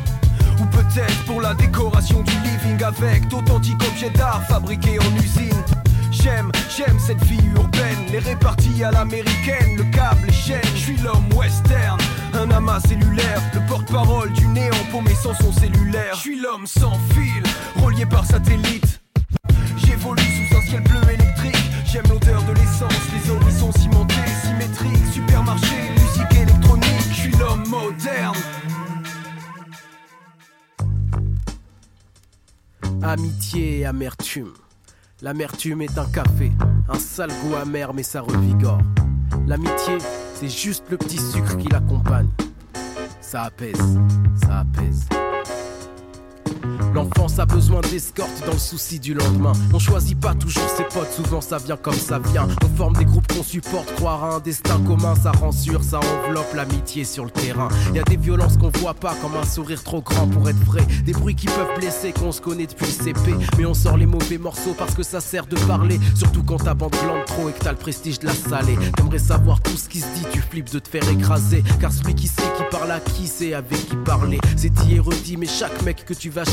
Ou 0.60 0.66
peut-être 0.66 1.24
pour 1.28 1.40
la 1.40 1.54
décoration 1.54 2.24
du 2.24 2.32
living 2.32 2.84
avec 2.84 3.28
d'authentiques 3.28 3.84
objets 3.88 4.10
d'art 4.10 4.42
fabriqués 4.48 4.98
en 4.98 5.16
usine. 5.16 5.64
J'aime, 6.10 6.52
j'aime 6.76 6.98
cette 6.98 7.24
vie 7.26 7.46
urbaine, 7.56 8.08
les 8.12 8.20
réparties 8.20 8.84
à 8.84 8.90
l'américaine, 8.90 9.78
le 9.78 9.84
câble, 9.96 10.26
les 10.26 10.34
chaînes. 10.34 10.62
Je 10.74 10.80
suis 10.80 10.98
l'homme 10.98 11.32
western, 11.36 12.00
un 12.34 12.50
amas 12.50 12.80
cellulaire, 12.80 13.42
le 13.54 13.60
porte-parole 13.68 14.34
du 14.34 14.48
néant 14.48 14.74
paumé 14.92 15.14
sans 15.14 15.36
son 15.36 15.52
cellulaire. 15.52 16.16
Je 16.16 16.22
suis 16.22 16.40
l'homme 16.40 16.66
sans 16.66 16.98
fil, 17.14 17.44
relié 17.84 18.08
par 18.08 18.26
satellite. 18.26 19.01
J'évolue 20.02 20.22
sous 20.24 20.58
un 20.58 20.62
ciel 20.62 20.82
bleu 20.82 21.14
électrique. 21.14 21.72
J'aime 21.86 22.06
l'odeur 22.10 22.42
de 22.46 22.54
l'essence, 22.54 22.92
les 23.14 23.30
horizons 23.30 23.72
cimentés, 23.74 24.16
symétriques. 24.44 25.14
Supermarché, 25.14 25.76
musique 25.92 26.38
électronique. 26.42 27.08
Je 27.10 27.14
suis 27.14 27.32
l'homme 27.34 27.64
moderne. 27.68 28.36
Amitié 33.04 33.80
et 33.80 33.86
amertume. 33.86 34.54
L'amertume 35.22 35.84
est 35.84 35.96
un 36.00 36.06
café, 36.06 36.52
un 36.90 36.98
sale 36.98 37.32
goût 37.44 37.56
amer 37.56 37.94
mais 37.94 38.02
ça 38.02 38.22
revigore. 38.22 38.82
L'amitié, 39.46 40.00
c'est 40.34 40.50
juste 40.50 40.86
le 40.90 40.98
petit 40.98 41.20
sucre 41.20 41.58
qui 41.58 41.68
l'accompagne. 41.68 42.30
Ça 43.20 43.44
apaise, 43.44 44.00
ça 44.44 44.62
apaise. 44.62 45.08
L'enfance 46.94 47.40
a 47.40 47.46
besoin 47.46 47.82
d'escorte 47.82 48.46
dans 48.46 48.54
le 48.54 48.60
souci 48.60 49.00
du 49.00 49.14
lendemain. 49.14 49.54
On 49.74 49.80
choisit 49.80 50.20
pas 50.20 50.34
toujours 50.34 50.68
ses 50.76 50.84
potes, 50.84 51.12
souvent 51.12 51.42
ça 51.42 51.58
vient 51.58 51.78
comme 51.78 51.94
ça 51.94 52.20
vient. 52.20 52.48
On 52.64 52.78
forme 52.78 52.96
des 52.96 53.06
groupes 53.06 53.32
qu'on 53.32 53.44
supporte, 53.44 53.94
croire 53.96 54.24
à 54.24 54.36
un 54.36 54.40
destin 54.40 54.80
commun, 54.86 55.16
ça 55.16 55.32
rend 55.32 55.52
sûr, 55.52 55.84
ça 55.84 56.00
enveloppe 56.00 56.54
l'amitié 56.54 57.04
sur 57.04 57.26
le 57.26 57.32
terrain. 57.32 57.70
Y 57.94 58.00
a 58.00 58.04
des 58.04 58.18
violences 58.18 58.58
qu'on 58.58 58.70
voit 58.70 58.94
pas 58.94 59.16
comme 59.22 59.36
un 59.36 59.46
sourire 59.46 59.84
trop 59.84 60.02
grand 60.02 60.28
pour 60.28 60.50
être 60.50 60.64
vrai. 60.66 60.86
Des 61.06 61.14
bruits 61.14 61.36
qui 61.36 61.48
peuvent 61.48 61.76
blesser, 61.78 62.12
qu'on 62.12 62.32
se 62.32 62.42
connaît 62.42 62.68
depuis 62.68 62.86
le 62.86 63.04
CP. 63.04 63.36
Mais 63.58 63.66
on 63.66 63.74
sort 63.74 63.98
les 63.98 64.06
mauvais 64.06 64.38
morceaux 64.38 64.76
parce 64.78 64.94
que 64.94 65.04
ça 65.04 65.22
sert 65.22 65.46
de 65.48 65.58
parler. 65.68 66.00
Surtout 66.16 66.44
quand 66.44 66.58
ta 66.58 66.74
bande 66.74 66.96
glande 67.04 67.26
trop 67.26 67.50
et 67.50 67.54
que 67.54 67.60
t'as 67.60 67.72
le 67.72 67.78
prestige 67.78 68.20
de 68.20 68.28
la 68.28 68.34
salée. 68.34 68.78
T'aimerais 68.98 69.20
savoir 69.20 69.62
tout 69.62 69.78
ce 69.78 69.90
qui 69.90 70.00
se 70.00 70.08
dit, 70.16 70.26
tu 70.32 70.42
flippes 70.42 70.72
de 70.72 70.80
te 70.80 70.88
faire 70.88 71.08
écraser. 71.10 71.64
Car 71.80 71.92
celui 71.92 72.16
qui 72.16 72.28
sait 72.28 72.42
qui 72.58 72.64
parle 72.70 72.92
à 72.92 73.00
qui 73.00 73.28
sait 73.28 73.54
avec 73.54 73.90
qui 73.90 73.96
parler. 73.96 74.40
C'est 74.56 74.70
dit 74.70 74.96
et 74.96 75.00
redit, 75.00 75.38
mais 75.38 75.48
chaque 75.48 75.82
mec 75.84 76.06
que 76.06 76.14
tu 76.14 76.30
vas 76.30 76.46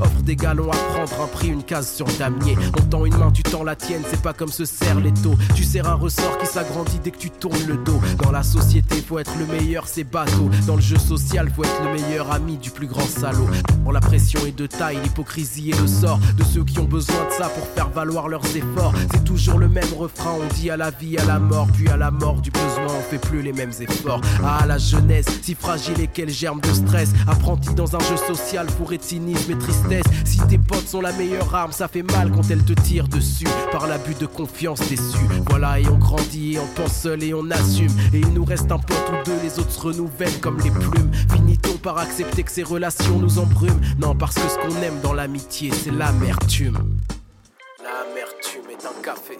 offre 0.00 0.22
des 0.22 0.36
galons 0.36 0.70
à 0.70 0.76
prendre, 0.76 1.22
un 1.22 1.26
prix, 1.26 1.48
une 1.48 1.62
case 1.62 1.92
sur 1.92 2.06
le 2.06 2.12
damier. 2.14 2.56
On 2.78 2.82
tend 2.82 3.04
une 3.04 3.16
main, 3.16 3.30
tu 3.30 3.42
tends 3.42 3.64
la 3.64 3.76
tienne, 3.76 4.02
c'est 4.10 4.22
pas 4.22 4.32
comme 4.32 4.50
se 4.50 4.64
serre 4.64 5.00
les 5.00 5.12
taux. 5.12 5.36
Tu 5.54 5.64
serres 5.64 5.88
un 5.88 5.94
ressort 5.94 6.38
qui 6.38 6.46
s'agrandit 6.46 7.00
dès 7.02 7.10
que 7.10 7.18
tu 7.18 7.30
tournes 7.30 7.66
le 7.66 7.76
dos. 7.76 8.00
Dans 8.22 8.30
la 8.30 8.42
société, 8.42 8.96
faut 9.00 9.18
être 9.18 9.32
le 9.38 9.46
meilleur, 9.46 9.86
c'est 9.86 10.04
bateau. 10.04 10.50
Dans 10.66 10.76
le 10.76 10.82
jeu 10.82 10.98
social, 10.98 11.50
faut 11.50 11.64
être 11.64 11.82
le 11.84 12.00
meilleur 12.00 12.32
ami 12.32 12.56
du 12.56 12.70
plus 12.70 12.86
grand 12.86 13.06
salaud. 13.06 13.48
La 13.92 14.00
pression 14.00 14.46
est 14.46 14.56
de 14.56 14.66
taille, 14.66 14.98
l'hypocrisie 15.02 15.70
est 15.70 15.80
le 15.80 15.88
sort 15.88 16.20
de 16.36 16.44
ceux 16.44 16.62
qui 16.64 16.78
ont 16.78 16.84
besoin 16.84 17.26
de 17.26 17.32
ça 17.32 17.48
pour 17.48 17.66
faire 17.66 17.88
valoir 17.88 18.28
leurs 18.28 18.44
efforts. 18.56 18.92
C'est 19.10 19.24
toujours 19.24 19.58
le 19.58 19.68
même 19.68 19.92
refrain, 19.98 20.36
on 20.40 20.54
dit 20.54 20.70
à 20.70 20.76
la 20.76 20.90
vie, 20.90 21.18
à 21.18 21.24
la 21.24 21.40
mort, 21.40 21.66
puis 21.74 21.88
à 21.88 21.96
la 21.96 22.12
mort 22.12 22.40
du 22.40 22.52
besoin, 22.52 22.86
on 22.86 23.02
fait 23.10 23.18
plus 23.18 23.42
les 23.42 23.52
mêmes 23.52 23.72
efforts. 23.80 24.20
Ah, 24.44 24.64
la 24.66 24.78
jeunesse, 24.78 25.26
si 25.42 25.56
fragile 25.56 26.00
et 26.00 26.06
qu'elle 26.06 26.30
germe 26.30 26.60
de 26.60 26.72
stress. 26.72 27.12
Apprenti 27.26 27.74
dans 27.74 27.96
un 27.96 28.00
jeu 28.00 28.16
social 28.32 28.66
pour 28.78 28.92
cynisme 29.40 29.52
et 29.52 29.58
tristesse. 29.58 30.04
Si 30.24 30.38
tes 30.48 30.58
potes 30.58 30.86
sont 30.86 31.00
la 31.00 31.12
meilleure 31.12 31.54
arme, 31.54 31.72
ça 31.72 31.88
fait 31.88 32.02
mal 32.02 32.30
quand 32.30 32.50
elles 32.50 32.64
te 32.64 32.72
tirent 32.72 33.08
dessus. 33.08 33.46
Par 33.72 33.86
l'abus 33.86 34.14
de 34.14 34.26
confiance 34.26 34.80
déçu. 34.80 35.18
Voilà, 35.48 35.78
et 35.80 35.86
on 35.88 35.98
grandit, 35.98 36.54
et 36.54 36.58
on 36.58 36.66
pense 36.66 36.92
seul 36.92 37.22
et 37.22 37.34
on 37.34 37.50
assume. 37.50 37.92
Et 38.12 38.18
il 38.18 38.32
nous 38.32 38.44
reste 38.44 38.70
un 38.70 38.78
pote 38.78 39.10
ou 39.10 39.24
deux, 39.24 39.38
les 39.42 39.58
autres 39.58 39.70
se 39.70 39.80
renouvellent 39.80 40.40
comme 40.40 40.58
les 40.58 40.70
plumes. 40.70 41.10
Finit-on 41.32 41.76
par 41.78 41.98
accepter 41.98 42.42
que 42.42 42.50
ces 42.50 42.62
relations 42.62 43.18
nous 43.18 43.38
embrument? 43.38 43.80
Non, 43.98 44.14
parce 44.14 44.34
que 44.34 44.48
ce 44.48 44.56
qu'on 44.56 44.82
aime 44.82 45.00
dans 45.02 45.12
l'amitié, 45.12 45.70
c'est 45.72 45.92
l'amertume. 45.92 46.78
L'amertume 47.82 48.70
est 48.70 48.86
un 48.86 49.02
café, 49.02 49.38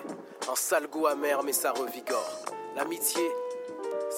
un 0.50 0.56
sale 0.56 0.88
goût 0.92 1.06
amer, 1.06 1.40
mais 1.44 1.52
ça 1.52 1.72
revigore. 1.72 2.44
L'amitié, 2.76 3.22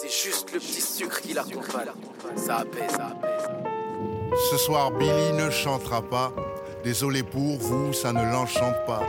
c'est 0.01 0.11
juste 0.11 0.53
le 0.53 0.59
petit 0.59 0.81
sucre 0.81 1.21
qui 1.21 1.33
l'accompagne. 1.33 1.89
Ça 2.37 2.59
apaise, 2.59 2.91
ça 2.91 3.07
apaise. 3.07 3.62
Ce 4.51 4.57
soir, 4.57 4.91
Billy 4.93 5.33
ne 5.33 5.51
chantera 5.51 6.03
pas. 6.03 6.33
Désolé 6.85 7.23
pour 7.23 7.59
vous, 7.59 7.93
ça 7.93 8.13
ne 8.13 8.23
l'enchante 8.33 8.75
pas. 8.87 9.03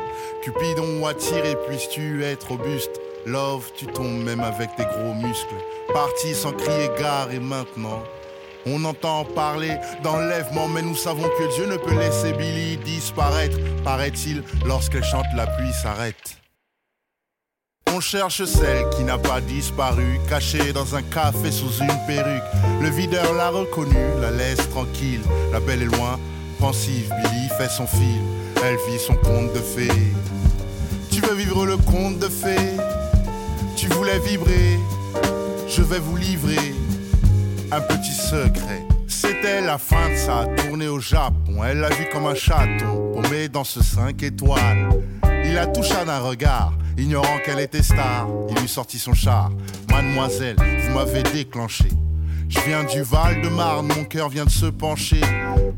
Cupidon 0.43 1.05
attiré, 1.05 1.55
puisses-tu 1.67 2.23
être 2.23 2.49
robuste. 2.49 3.01
Love, 3.25 3.71
tu 3.75 3.87
tombes 3.87 4.23
même 4.23 4.41
avec 4.41 4.75
tes 4.75 4.83
gros 4.83 5.13
muscles. 5.13 5.55
Parti 5.93 6.35
sans 6.35 6.51
crier 6.51 6.89
gare 6.99 7.31
et 7.31 7.39
maintenant. 7.39 8.03
On 8.65 8.83
entend 8.85 9.25
parler 9.25 9.77
d'enlèvement, 10.03 10.67
mais 10.67 10.81
nous 10.81 10.95
savons 10.95 11.27
que 11.27 11.55
Dieu 11.55 11.65
ne 11.67 11.77
peut 11.77 11.97
laisser 11.97 12.33
Billy 12.33 12.77
disparaître, 12.77 13.57
paraît-il, 13.83 14.43
lorsqu'elle 14.65 15.03
chante 15.03 15.25
la 15.35 15.47
pluie 15.47 15.73
s'arrête. 15.73 16.42
On 17.95 17.99
cherche 17.99 18.43
celle 18.45 18.89
qui 18.89 19.03
n'a 19.03 19.19
pas 19.19 19.39
disparu, 19.39 20.19
cachée 20.27 20.73
dans 20.73 20.95
un 20.95 21.03
café 21.03 21.51
sous 21.51 21.79
une 21.79 21.95
perruque. 22.07 22.41
Le 22.81 22.89
videur 22.89 23.33
l'a 23.35 23.49
reconnue, 23.49 23.93
la 24.19 24.31
laisse 24.31 24.67
tranquille. 24.71 25.21
La 25.51 25.59
belle 25.59 25.83
est 25.83 25.97
loin, 25.97 26.19
pensive, 26.59 27.13
Billy 27.21 27.49
fait 27.55 27.69
son 27.69 27.85
film. 27.85 28.23
Elle 28.65 28.77
vit 28.89 28.97
son 28.99 29.13
conte 29.13 29.53
de 29.53 29.59
fées. 29.59 29.91
Tu 31.11 31.21
veux 31.21 31.35
vivre 31.35 31.67
le 31.67 31.77
conte 31.77 32.17
de 32.17 32.29
fées? 32.29 32.77
Tu 33.75 33.87
voulais 33.89 34.17
vibrer? 34.17 34.79
Je 35.67 35.83
vais 35.83 35.99
vous 35.99 36.17
livrer 36.17 36.73
un 37.71 37.81
petit 37.81 38.15
secret. 38.15 38.87
C'était 39.07 39.61
la 39.61 39.77
fin 39.77 40.09
de 40.09 40.15
sa 40.15 40.45
tournée 40.63 40.87
au 40.87 40.99
Japon. 40.99 41.63
Elle 41.63 41.81
l'a 41.81 41.89
vu 41.89 42.07
comme 42.11 42.25
un 42.25 42.33
chaton, 42.33 43.13
paumé 43.13 43.49
dans 43.49 43.63
ce 43.63 43.83
5 43.83 44.23
étoiles. 44.23 44.89
Il 45.45 45.53
la 45.53 45.67
toucha 45.67 46.05
d'un 46.05 46.19
regard, 46.19 46.73
ignorant 46.97 47.39
qu'elle 47.45 47.59
était 47.59 47.83
star. 47.83 48.27
Il 48.49 48.59
lui 48.59 48.67
sortit 48.67 48.99
son 48.99 49.13
char. 49.13 49.51
Mademoiselle, 49.89 50.57
vous 50.57 50.93
m'avez 50.93 51.23
déclenché. 51.23 51.85
Je 52.49 52.59
viens 52.61 52.83
du 52.83 53.01
Val 53.01 53.41
de 53.41 53.49
Marne, 53.49 53.87
mon 53.87 54.03
cœur 54.03 54.29
vient 54.29 54.45
de 54.45 54.49
se 54.49 54.67
pencher. 54.67 55.21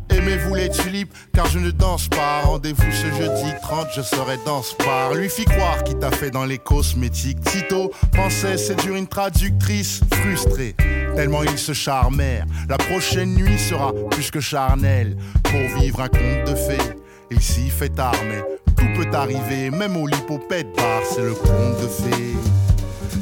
Aimez-vous 0.10 0.56
les 0.56 0.70
tulipes, 0.70 1.14
car 1.34 1.46
je 1.48 1.60
ne 1.60 1.72
danse 1.72 2.08
pas. 2.10 2.42
Rendez-vous 2.42 2.92
ce 2.92 3.08
jeudi 3.16 3.54
30, 3.62 3.88
je 3.96 4.02
serai 4.02 4.38
dans 4.46 4.62
ce 4.62 4.76
bar. 4.78 5.14
Lui 5.14 5.30
fit 5.30 5.46
croire 5.46 5.84
qu'il 5.84 5.98
t'a 6.00 6.12
fait 6.12 6.32
dans 6.32 6.46
les 6.46 6.58
cosmétiques. 6.58 7.40
Tito 7.42 7.92
pensait 8.12 8.58
séduire 8.58 8.96
une 8.96 9.08
traductrice 9.08 10.02
frustrée. 10.12 10.76
Tellement 11.16 11.44
ils 11.44 11.58
se 11.58 11.74
charmèrent. 11.74 12.46
La 12.68 12.78
prochaine 12.78 13.36
nuit 13.36 13.58
sera 13.58 13.94
plus 14.12 14.32
que 14.32 14.42
charnelle. 14.42 15.16
Pour 15.44 15.80
vivre 15.80 16.02
un 16.02 16.10
conte 16.10 16.48
de 16.48 16.56
fées, 16.56 16.96
il 17.32 17.42
s'y 17.42 17.70
fait 17.70 17.92
mais 17.98 18.44
tout 18.76 18.88
peut 18.96 19.10
arriver. 19.14 19.72
Même 19.72 19.98
au 19.98 20.08
lipopète 20.08 20.76
bar, 20.76 21.02
c'est 21.10 21.24
le 21.24 21.34
conte 21.34 21.82
de 21.82 21.88
fées. 21.88 22.36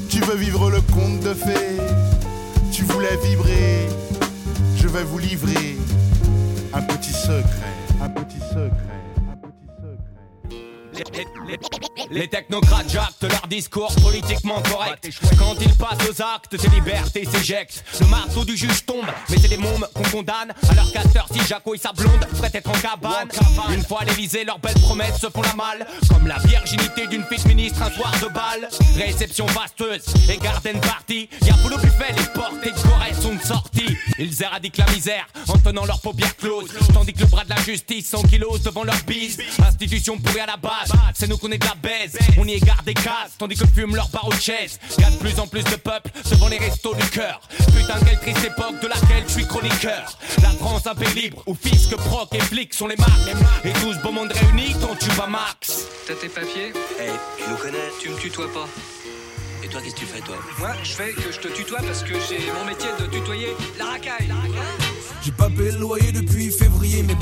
Tu 0.09 0.21
veux 0.21 0.35
vivre 0.35 0.69
le 0.69 0.81
conte 0.81 1.19
de 1.21 1.33
fées? 1.33 1.79
Tu 2.71 2.83
voulais 2.83 3.17
vibrer? 3.23 3.87
Je 4.75 4.87
vais 4.87 5.03
vous 5.03 5.17
livrer 5.17 5.77
un 6.73 6.81
petit 6.81 7.13
secret, 7.13 7.73
un 8.01 8.09
petit 8.09 8.39
secret. 8.39 9.02
Les 12.11 12.27
technocrates 12.27 12.89
jactent 12.89 13.23
leur 13.23 13.47
discours 13.47 13.93
politiquement 13.95 14.61
correct. 14.61 15.09
Quand 15.37 15.55
ils 15.61 15.73
passent 15.73 16.09
aux 16.09 16.21
actes, 16.21 16.57
ces 16.57 16.69
libertés 16.69 17.25
s'éjectent. 17.25 17.83
Le 17.99 18.07
marteau 18.07 18.43
du 18.43 18.55
juge 18.55 18.85
tombe, 18.85 19.05
mais 19.29 19.37
c'est 19.37 19.47
des 19.47 19.57
mômes 19.57 19.85
qu'on 19.93 20.03
condamne. 20.03 20.53
Alors 20.69 20.91
qu'à 20.91 21.01
heure-ci, 21.15 21.39
Jaco 21.47 21.75
et 21.75 21.77
sa 21.77 21.91
blonde 21.93 22.25
pourraient 22.35 22.51
être 22.53 22.69
en 22.69 22.79
cabane. 22.79 23.29
Une 23.73 23.83
fois 23.83 24.01
à 24.01 24.05
l'Elysée, 24.05 24.43
leurs 24.43 24.59
belles 24.59 24.79
promesses 24.81 25.19
se 25.19 25.29
font 25.29 25.41
la 25.41 25.53
malle. 25.55 25.87
Comme 26.09 26.27
la 26.27 26.37
virginité 26.39 27.07
d'une 27.07 27.23
fille 27.23 27.47
ministre 27.47 27.81
un 27.81 27.91
soir 27.91 28.11
de 28.21 28.27
bal. 28.27 28.69
Réception 28.95 29.45
vasteuse 29.47 30.03
et 30.29 30.37
garden 30.37 30.79
party. 30.81 31.29
Y'a 31.41 31.53
le 31.69 31.77
buffet, 31.77 32.13
les 32.15 32.25
portes 32.33 32.65
et 32.65 32.73
sont 33.21 33.39
sorties. 33.39 33.97
Ils 34.19 34.41
éradiquent 34.43 34.77
la 34.77 34.91
misère 34.91 35.27
en 35.47 35.57
tenant 35.57 35.85
leurs 35.85 36.01
paupières 36.01 36.35
closes. 36.35 36.71
Tandis 36.93 37.13
que 37.13 37.21
le 37.21 37.25
bras 37.27 37.43
de 37.43 37.49
la 37.49 37.61
justice 37.61 38.07
s'ankylose 38.09 38.61
devant 38.61 38.83
leur 38.83 39.01
bise. 39.07 39.39
Institution 39.65 40.17
pourrie 40.17 40.41
à 40.41 40.45
la 40.45 40.57
base, 40.57 40.82
c'est 41.13 41.27
nous 41.27 41.37
qu'on 41.37 41.51
est 41.51 41.57
de 41.57 41.65
la 41.65 41.75
baise. 41.75 42.17
On 42.37 42.47
y 42.47 42.53
égare 42.53 42.81
des 42.83 42.93
cases, 42.93 43.33
tandis 43.37 43.55
que 43.55 43.65
fument 43.67 43.95
leurs 43.95 44.09
barreaux 44.09 44.33
de 44.33 44.39
chaise. 44.39 44.79
Y'a 44.99 45.09
de 45.09 45.17
plus 45.17 45.39
en 45.39 45.47
plus 45.47 45.63
de 45.63 45.75
peuple 45.75 46.11
devant 46.29 46.47
les 46.47 46.57
restos 46.57 46.95
du 46.95 47.09
cœur. 47.09 47.41
Putain, 47.57 47.99
quelle 48.05 48.19
triste 48.19 48.45
époque 48.45 48.81
de 48.81 48.87
laquelle 48.87 49.23
je 49.27 49.33
suis 49.33 49.47
chroniqueur. 49.47 50.17
La 50.41 50.49
France 50.49 50.87
un 50.87 50.95
peu 50.95 51.09
libre, 51.13 51.43
où 51.45 51.55
fisc, 51.55 51.95
proc 51.95 52.29
et 52.33 52.39
flics 52.39 52.73
sont 52.73 52.87
les 52.87 52.95
marques. 52.97 53.11
Et 53.63 53.71
tous 53.73 53.97
beau 53.99 54.11
monde 54.11 54.31
réunis 54.31 54.75
quand 54.81 54.95
tu 54.99 55.09
vas 55.11 55.27
max. 55.27 55.87
T'as 56.07 56.15
tes 56.15 56.29
papiers 56.29 56.73
Eh, 56.99 57.09
tu 57.37 57.49
nous 57.49 57.57
connais 57.57 57.89
Tu 58.01 58.09
me 58.09 58.17
tutoies 58.17 58.51
pas. 58.53 58.67
Et 59.63 59.67
toi, 59.69 59.79
qu'est-ce 59.81 59.95
que 59.95 59.99
tu 60.01 60.05
fais, 60.05 60.19
toi? 60.19 60.35
Moi, 60.59 60.71
je 60.83 60.91
fais 60.91 61.13
que 61.13 61.31
je 61.31 61.39
te 61.39 61.47
tutoie 61.47 61.79
parce 61.85 62.03
que 62.03 62.13
j'ai 62.27 62.39
mon 62.51 62.65
métier 62.65 62.89
de 62.99 63.05
tutoyer 63.05 63.47
la 63.77 63.85
racaille. 63.85 64.29
J'ai 65.23 65.31
pas 65.31 65.49
payé 65.49 65.71
le 65.71 65.77
loyer 65.77 66.11
depuis 66.11 66.51
février, 66.51 67.01
mais 67.01 67.12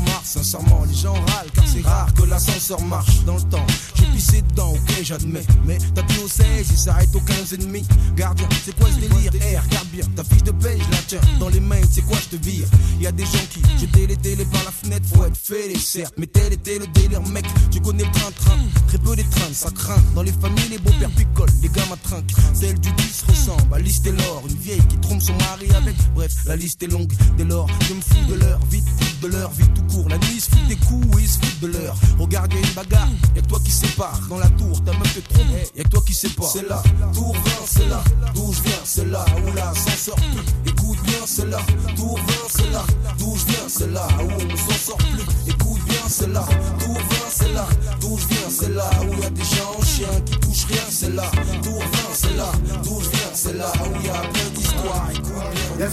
mars. 0.00 0.24
Sincèrement, 0.24 0.84
les 0.88 0.94
gens 0.94 1.14
râlent 1.14 1.50
car 1.54 1.64
c'est 1.66 1.82
rare 1.82 2.12
que 2.14 2.22
l'ascenseur 2.22 2.80
marche 2.82 3.24
dans 3.24 3.36
le 3.36 3.42
temps. 3.42 3.66
J'ai 3.94 4.06
pissé 4.06 4.42
dedans, 4.42 4.72
ok, 4.72 5.02
j'admets. 5.02 5.44
Mais 5.64 5.78
t'as 5.94 6.02
plus 6.02 6.20
au 6.20 6.28
16 6.28 6.44
et 6.72 6.76
s'arrête 6.76 7.14
au 7.14 7.20
15 7.20 7.52
et 7.54 7.56
demi. 7.58 7.84
Gardien, 8.16 8.48
c'est 8.64 8.76
quoi 8.76 8.88
ce 8.90 9.00
délire? 9.00 9.32
Eh, 9.34 9.58
regarde 9.58 9.88
bien, 9.88 10.04
ta 10.16 10.24
fiche 10.24 10.42
de 10.42 10.52
paye, 10.52 10.78
la 10.90 10.98
tiens 11.06 11.20
dans 11.38 11.48
les 11.48 11.60
mains, 11.60 11.80
c'est 11.90 12.02
quoi 12.02 12.16
je 12.20 12.36
te 12.36 12.42
vire? 12.44 12.66
Y 13.00 13.06
a 13.06 13.12
des 13.12 13.24
gens 13.24 13.46
qui 13.50 13.62
jetaient 13.80 14.06
les 14.06 14.16
télés 14.16 14.46
par 14.46 14.64
la 14.64 14.70
fenêtre, 14.70 15.06
faut 15.14 15.24
être 15.24 15.36
fêlé, 15.36 15.78
certes. 15.78 16.14
Mais 16.18 16.26
tel 16.26 16.52
était 16.52 16.78
le 16.78 16.86
délire, 16.88 17.22
mec, 17.22 17.46
tu 17.70 17.80
connais 17.80 18.04
le 18.04 18.12
train-train. 18.12 18.58
Très 18.88 18.98
peu 18.98 19.16
des 19.16 19.24
trains, 19.24 19.52
ça 19.52 19.70
craint. 19.70 20.02
Dans 20.14 20.22
les 20.22 20.32
familles, 20.32 20.68
les 20.70 20.78
beaux-pères 20.78 21.10
picolent, 21.10 21.48
les 21.62 21.68
gamins 21.68 21.98
trinquent. 22.02 22.32
Celle 22.54 22.78
du 22.80 22.90
10 22.90 23.24
ressemble 23.28 23.74
à 23.74 23.78
l'or, 23.78 24.42
une 24.48 24.56
vieille 24.56 24.82
qui 24.88 24.96
trompe 24.98 25.22
son 25.22 25.34
mari 25.34 25.68
avec. 25.76 25.94
Bref, 26.14 26.32
la 26.44 26.56
liste 26.56 26.82
est 26.82 26.86
longue. 26.86 27.12
Dès 27.36 27.44
lors, 27.44 27.68
je 27.88 27.94
me 27.94 28.00
fous 28.00 28.26
de 28.28 28.34
l'heure, 28.34 28.60
vite, 28.70 28.86
de 29.20 29.28
l'heure, 29.28 29.50
vite 29.50 29.72
tout 29.74 29.94
court. 29.94 30.08
La 30.08 30.18
nuit, 30.18 30.34
ils 30.34 30.40
se 30.40 30.50
foutent 30.50 30.68
des 30.68 30.76
coups, 30.76 31.20
ils 31.20 31.28
se 31.28 31.38
foutent 31.38 31.60
de 31.60 31.66
l'heure. 31.68 31.96
Regarde, 32.18 32.52
y'a 32.52 32.60
une 32.60 32.74
bagarre, 32.74 33.08
y'a 33.34 33.42
que 33.42 33.46
toi 33.46 33.58
qui 33.64 33.70
sépare. 33.70 34.20
Dans 34.28 34.38
la 34.38 34.48
tour, 34.50 34.82
ta 34.84 34.92
meuf 34.92 35.14
te 35.14 35.32
trompe, 35.32 35.46
y'a 35.76 35.84
que 35.84 35.88
toi 35.88 36.02
qui 36.06 36.14
pas. 36.28 36.50
C'est 36.52 36.68
là, 36.68 36.82
tour 37.14 37.32
20, 37.32 37.40
c'est 37.66 37.88
là, 37.88 38.02
d'où 38.34 38.52
je 38.52 38.62
viens, 38.62 38.80
c'est 38.84 39.04
là, 39.06 39.24
où 39.36 39.52
là, 39.54 39.72
s'en 39.74 39.90
sort 39.90 40.16
plus. 40.16 40.70
Écoute 40.70 40.98
bien, 41.04 41.20
c'est 41.26 41.46
là, 41.46 41.58
tour 41.96 42.16
20, 42.16 42.22
c'est 42.48 42.70
là, 42.70 42.84
d'où 43.18 43.36
je 43.36 43.44
viens, 43.46 43.68
c'est 43.68 43.92
là, 43.92 44.08
où 44.20 44.30
on 44.30 44.56
s'en 44.56 44.78
sort 44.78 44.96
plus. 44.98 45.52
Écoute 45.52 45.84
bien, 45.84 46.02
c'est 46.08 46.28
là, 46.28 46.44
tour 46.78 46.94
20, 46.94 47.00
c'est 47.30 47.52
là, 47.52 47.66
d'où 48.00 48.18
je 48.18 48.26
viens, 48.26 48.50
c'est 48.50 48.74
là, 48.74 48.90
où 49.02 49.22
y'a 49.22 49.30
des 49.30 49.44
gens 49.44 49.76
en 49.78 49.84
chien 49.84 50.20
qui 50.26 50.38
touchent 50.38 50.66
rien, 50.66 50.82
c'est 50.90 51.14
là, 51.14 51.30
tour 51.62 51.78
20, 51.78 51.86
c'est 52.14 52.36
là, 52.36 52.52
d'où 52.82 53.00
je 53.00 53.10
viens, 53.10 53.34
c'est 53.34 53.56
là, 53.56 53.72
où 53.80 54.06
y'a 54.06 54.12
plein 54.12 54.50
d'histoires, 54.54 55.07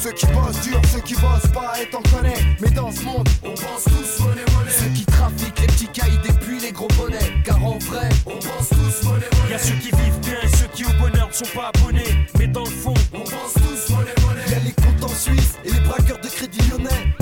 Ceux 0.06 0.12
qui 0.12 0.28
bossent 0.28 0.62
dur, 0.62 0.80
ceux 0.94 1.02
qui 1.02 1.15
bossent 1.15 1.52
pas, 1.52 1.82
et 1.82 1.89
t'en 1.89 2.04
connais. 2.15 2.36
Mais 2.62 2.70
dans 2.70 2.91
ce 2.91 3.02
monde, 3.02 3.28
on 3.44 3.56
pense 3.56 3.86
tous 3.86 4.24
monnaie, 4.24 4.46
monnaie. 4.54 4.70
Ceux 4.70 4.89
qui 4.89 5.04
trafiquent 5.04 5.60
les 5.62 5.65
petits 5.65 5.88
cailles 5.88 6.20
depuis 6.24 6.60
les 6.60 6.72
gros 6.72 6.88
bonnets. 6.89 7.34
Car 7.44 7.65
en 7.65 7.80
vrai, 7.80 8.10
on 8.28 8.38
pense 8.38 8.70
tous 8.70 9.04
monnaie, 9.08 9.26
monnaie. 9.34 9.50
Y'a 9.50 9.58
ceux 9.58 9.74
qui 9.74 9.89
vivent 9.89 10.20
bien 10.22 10.38
et 10.44 10.58
ceux 10.58 10.68
qui 10.76 10.86
au 10.86 10.94
bonheur 11.00 11.28
ne 11.30 11.34
sont 11.34 11.52
pas 11.56 11.72
abonnés. 11.74 12.28
Mais 12.38 12.46
dans 12.46 12.65
le 12.65 12.70
fond, 12.70 12.94
on 13.13 13.22
pense 13.22 13.54
tous 13.56 13.96
monnaie, 13.96 14.13
monnaie. 14.22 14.52
Y'a 14.52 14.60
les 14.60 14.74
comptes 14.74 15.04
en 15.04 15.15
Suisse 15.15 15.56
et 15.65 15.72
les 15.72 15.80
braqueurs 15.80 16.22
de 16.22 16.28
crédit 16.28 16.62
lyonnais. 16.70 17.15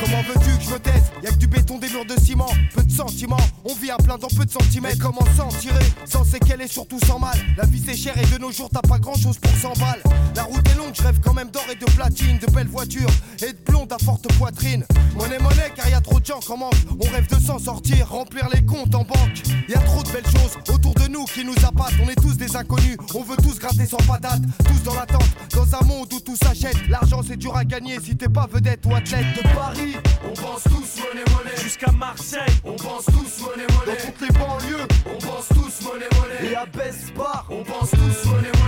Comment 0.00 0.22
veux-tu 0.22 0.58
que 0.58 0.64
je 0.64 0.70
me 0.70 0.78
taise? 0.78 1.10
Y'a 1.24 1.30
que 1.32 1.38
du 1.38 1.48
béton, 1.48 1.78
des 1.78 1.88
murs 1.88 2.06
de 2.06 2.14
ciment, 2.20 2.52
peu 2.72 2.84
de 2.84 2.92
sentiments. 2.92 3.36
On 3.70 3.74
vit 3.74 3.90
à 3.90 3.98
plein 3.98 4.16
dans 4.16 4.28
peu 4.28 4.46
de 4.46 4.50
centimètres. 4.50 4.96
Comment 4.98 5.26
s'en 5.36 5.48
tirer 5.48 5.84
Sans 6.06 6.24
séquelles 6.24 6.62
et 6.62 6.68
surtout 6.68 6.98
sans 7.06 7.18
mal. 7.18 7.36
La 7.58 7.66
vie 7.66 7.82
c'est 7.84 7.96
cher 7.96 8.14
et 8.16 8.24
de 8.24 8.40
nos 8.40 8.50
jours 8.50 8.70
t'as 8.72 8.80
pas 8.80 8.98
grand 8.98 9.14
chose 9.14 9.36
pour 9.38 9.50
100 9.50 9.74
balles. 9.78 10.02
La 10.34 10.44
route 10.44 10.66
est 10.70 10.74
longue, 10.76 10.94
je 10.94 11.02
rêve 11.02 11.18
quand 11.22 11.34
même 11.34 11.50
d'or 11.50 11.64
et 11.70 11.74
de 11.74 11.84
platine, 11.84 12.38
de 12.38 12.46
belles 12.50 12.68
voitures 12.68 13.10
et 13.42 13.52
de 13.52 13.58
blondes 13.66 13.92
à 13.92 13.98
forte 13.98 14.26
poitrine. 14.38 14.86
Monnaie, 15.14 15.38
monnaie, 15.38 15.70
car 15.74 15.86
y 15.88 15.92
a 15.92 16.00
trop 16.00 16.18
de 16.18 16.24
gens 16.24 16.38
qui 16.38 16.50
en 16.50 16.56
manquent. 16.56 16.74
On 16.98 17.10
rêve 17.10 17.26
de 17.28 17.44
s'en 17.44 17.58
sortir, 17.58 18.08
remplir 18.08 18.48
les 18.54 18.64
comptes 18.64 18.94
en 18.94 19.04
banque. 19.04 19.42
Y 19.68 19.74
a 19.74 19.80
trop 19.80 20.02
de 20.02 20.10
belles 20.12 20.30
choses 20.30 20.56
autour 20.72 20.94
de 20.94 21.08
nous 21.08 21.24
qui 21.24 21.44
nous 21.44 21.56
appâtent. 21.66 21.94
On 22.02 22.08
est 22.08 22.14
tous 22.14 22.38
des 22.38 22.56
inconnus, 22.56 22.96
on 23.14 23.22
veut 23.22 23.36
tous 23.36 23.58
gratter 23.58 23.84
sans 23.84 23.98
patate. 23.98 24.40
Tous 24.64 24.82
dans 24.82 24.94
l'attente, 24.94 25.28
dans 25.54 25.74
un 25.74 25.84
monde 25.84 26.10
où 26.12 26.20
tout 26.20 26.36
s'achète. 26.36 26.88
L'argent 26.88 27.20
c'est 27.26 27.36
dur 27.36 27.54
à 27.54 27.64
gagner 27.64 27.98
si 28.00 28.16
t'es 28.16 28.28
pas 28.28 28.46
vedette 28.50 28.86
ou 28.86 28.94
athlète 28.94 29.26
de 29.36 29.42
Paris. 29.54 29.96
on 30.24 30.32
pense 30.34 30.62
tous 30.62 31.02
monnaie, 31.02 31.24
monnaie. 31.36 31.62
Jusqu'à 31.62 31.92
Marseille, 31.92 32.40
on 32.64 32.76
pense 32.76 33.04
tous 33.06 33.42
monnaie, 33.44 33.57
monnaie. 33.66 33.96
Dans 33.96 34.06
toutes 34.06 34.20
les 34.20 34.38
banlieues, 34.38 34.86
on 35.06 35.18
pense 35.18 35.48
tous 35.48 35.86
monnaie, 35.86 36.08
monnaie. 36.20 36.52
Et 36.52 36.56
à 36.56 36.66
Besbar, 36.66 37.46
on 37.50 37.62
pense 37.64 37.90
tous 37.90 38.30
monnaie, 38.30 38.52
monnaie. 38.58 38.67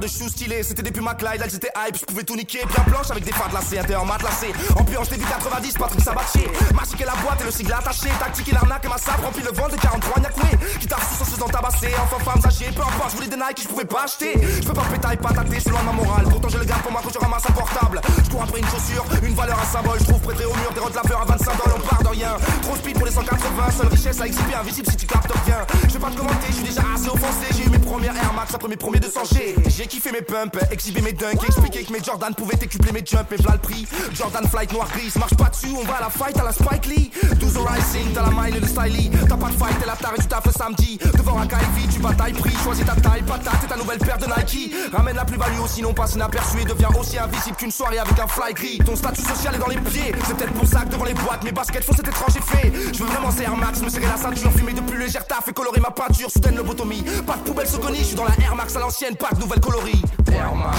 De 0.00 0.06
shoes 0.06 0.30
stylées. 0.30 0.62
C'était 0.62 0.82
des 0.82 0.90
Puma 0.90 1.14
Clyde, 1.14 1.40
elles 1.44 1.54
étaient 1.54 1.70
hype. 1.76 1.96
Je 1.96 2.04
pouvais 2.04 2.24
tout 2.24 2.34
niquer. 2.34 2.60
Bien 2.66 2.84
blanche 2.88 3.10
avec 3.10 3.24
des 3.24 3.32
fards 3.32 3.52
lacés, 3.52 3.78
intérieur 3.78 4.04
matelassé. 4.04 4.48
En 4.76 4.82
pur, 4.82 5.04
j'étais 5.04 5.18
du 5.18 5.26
90, 5.26 5.74
Patrick 5.74 6.02
Sabatier. 6.02 6.48
Magique 6.74 7.00
et 7.00 7.04
la 7.04 7.14
boîte 7.16 7.40
et 7.42 7.44
le 7.44 7.50
sigle 7.50 7.72
attaché. 7.72 8.08
Tactique 8.18 8.48
et 8.48 8.52
l'arnaque 8.52 8.84
et 8.84 8.88
ma 8.88 8.98
sabre 8.98 9.24
remplit 9.24 9.42
le 9.42 9.52
ventre 9.52 9.76
de 9.76 9.80
43 9.80 10.22
Nyakoué. 10.22 10.58
Guitare 10.80 11.00
sous 11.04 11.24
se 11.24 11.30
faisant 11.30 11.48
tabasser. 11.48 11.92
Enfant, 12.02 12.18
femmes 12.18 12.42
âgées. 12.44 12.72
Peu 12.74 12.82
importe, 12.82 13.10
je 13.10 13.16
voulais 13.16 13.28
des 13.28 13.36
Nike 13.36 13.56
que 13.56 13.62
je 13.62 13.68
pouvais 13.68 13.84
pas 13.84 14.04
acheter. 14.04 14.32
Je 14.62 14.66
peux 14.66 14.72
pas 14.72 14.88
pétailler, 14.90 15.16
pas 15.18 15.32
tâter, 15.32 15.60
c'est 15.60 15.70
loin 15.70 15.80
de 15.80 15.86
ma 15.86 15.92
morale. 15.92 16.24
Pourtant, 16.30 16.48
je 16.48 16.58
le 16.58 16.64
garde 16.64 16.82
pour 16.82 16.92
moi 16.92 17.00
quand 17.04 17.12
je 17.12 17.18
ramasse 17.18 17.44
un 17.48 17.52
portable. 17.52 18.00
Je 18.24 18.30
cours 18.30 18.42
après 18.42 18.60
une 18.60 18.68
chaussure, 18.68 19.04
une 19.22 19.34
valeur, 19.34 19.58
un 19.60 19.66
symbole. 19.66 19.98
Je 20.00 20.04
trouve 20.04 20.20
prêté 20.20 20.44
au 20.46 20.54
mur 20.54 20.72
des 20.72 20.80
rods 20.80 20.96
laveurs 20.96 21.22
à 21.22 21.24
25 21.24 21.44
dollars. 21.62 21.76
On 21.76 21.86
part 21.86 22.02
de 22.02 22.08
rien. 22.08 22.32
Trop 22.62 22.76
speed 22.76 22.96
pour 22.96 23.06
les 23.06 23.12
180. 23.12 23.70
Seule 23.76 23.88
richesse 23.88 24.20
à 24.20 24.26
exhiber, 24.26 24.54
invisible 24.54 24.88
si 24.90 24.96
tu 24.96 25.06
captes 25.06 25.32
rien. 25.44 25.66
Je 25.88 25.92
vais 25.92 25.98
pas 25.98 26.10
te 26.10 26.16
commenter, 26.16 26.46
je 26.48 26.54
suis 26.54 26.64
déjà 26.64 26.82
assez 26.94 27.08
offensé. 27.08 27.46
J'ai 27.52 27.66
eu 27.66 27.68
mes 27.68 27.78
premières 27.90 28.14
Air 28.14 28.32
Max 28.34 28.54
après 28.54 28.68
mes 28.68 28.76
premiers 28.76 29.00
200G. 29.00 29.56
J'ai 29.66 29.86
kiffé 29.88 30.12
mes 30.12 30.22
pumps, 30.22 30.56
exhibé 30.70 31.00
mes 31.00 31.12
dunks, 31.12 31.42
expliqué 31.42 31.82
que 31.82 31.92
mes 31.92 32.00
Jordan 32.00 32.32
pouvaient 32.32 32.56
décupler 32.56 32.92
mes 32.92 33.04
jumps, 33.04 33.32
et 33.32 33.36
v'là 33.36 33.54
le 33.54 33.58
prix. 33.58 33.84
Jordan 34.14 34.46
Flight 34.48 34.72
noir 34.72 34.88
gris, 34.94 35.12
marche 35.18 35.34
pas 35.34 35.50
dessus, 35.50 35.74
on 35.76 35.84
va 35.84 35.96
à 35.96 36.00
la 36.02 36.10
fight 36.10 36.38
à 36.38 36.44
la 36.44 36.52
Spike 36.52 36.86
Lee. 36.86 37.10
12 37.40 37.56
au 37.56 37.64
Rising, 37.64 38.12
t'as 38.14 38.22
la 38.22 38.30
mile 38.30 38.56
et 38.56 38.60
le 38.60 38.66
stylie. 38.68 39.10
T'as 39.28 39.36
pas 39.36 39.48
de 39.48 39.56
fight, 39.56 39.76
t'es 39.80 39.86
la 39.86 39.96
tare 39.96 40.14
tu 40.20 40.26
taffes 40.26 40.46
le 40.46 40.52
samedi. 40.52 40.98
Devant 41.18 41.38
un 41.40 41.46
Ivy, 41.46 41.88
tu 41.92 41.98
batailles 41.98 42.32
prix, 42.32 42.54
choisis 42.62 42.86
ta 42.86 42.94
taille, 42.94 43.22
patate 43.22 43.64
et 43.64 43.66
ta 43.66 43.76
nouvelle 43.76 43.98
paire 43.98 44.18
de 44.18 44.26
Nike. 44.26 44.72
Ramène 44.92 45.16
la 45.16 45.24
plus-value, 45.24 45.66
sinon 45.66 45.92
passe 45.92 46.14
inaperçu 46.14 46.60
et 46.60 46.64
deviens 46.64 46.90
aussi 46.96 47.18
invisible 47.18 47.56
qu'une 47.56 47.72
soirée 47.72 47.98
avec 47.98 48.16
un 48.20 48.28
fly 48.28 48.54
gris. 48.54 48.78
Ton 48.86 48.94
statut 48.94 49.22
social 49.22 49.56
est 49.56 49.58
dans 49.58 49.66
les 49.66 49.80
pieds, 49.80 50.14
c'est 50.28 50.36
peut-être 50.36 50.54
pour 50.54 50.66
ça 50.66 50.82
que 50.82 50.90
devant 50.90 51.06
les 51.06 51.14
boîtes, 51.14 51.42
mes 51.42 51.52
baskets 51.52 51.82
font 51.82 51.94
cet 51.96 52.06
étrange 52.06 52.36
effet. 52.36 52.72
Je 52.92 53.02
veux 53.02 53.10
vraiment 53.10 53.32
ces 53.32 53.42
Air 53.42 53.56
Max, 53.56 53.82
me 53.82 53.88
serrer 53.88 54.06
la 54.06 54.16
ceinture, 54.16 54.52
fumer 54.52 54.74
de 54.74 54.80
plus 54.80 54.98
légère 54.98 55.26
taf 55.26 55.48
et 55.48 55.52
colorer 55.52 55.80
ma 55.80 55.90
peinture, 55.90 56.30
soudaine 56.30 56.54
lobotomie. 56.54 57.02
Pas 57.26 57.34
de 57.34 57.42
poubelle 57.42 57.66
Soconi, 57.80 57.98
je 58.00 58.04
suis 58.04 58.14
dans 58.14 58.24
la 58.24 58.34
Air 58.42 58.54
Max 58.54 58.76
à 58.76 58.80
l'ancienne, 58.80 59.16
pas 59.16 59.30
de 59.34 59.40
nouvelle 59.40 59.60
coloris. 59.60 60.02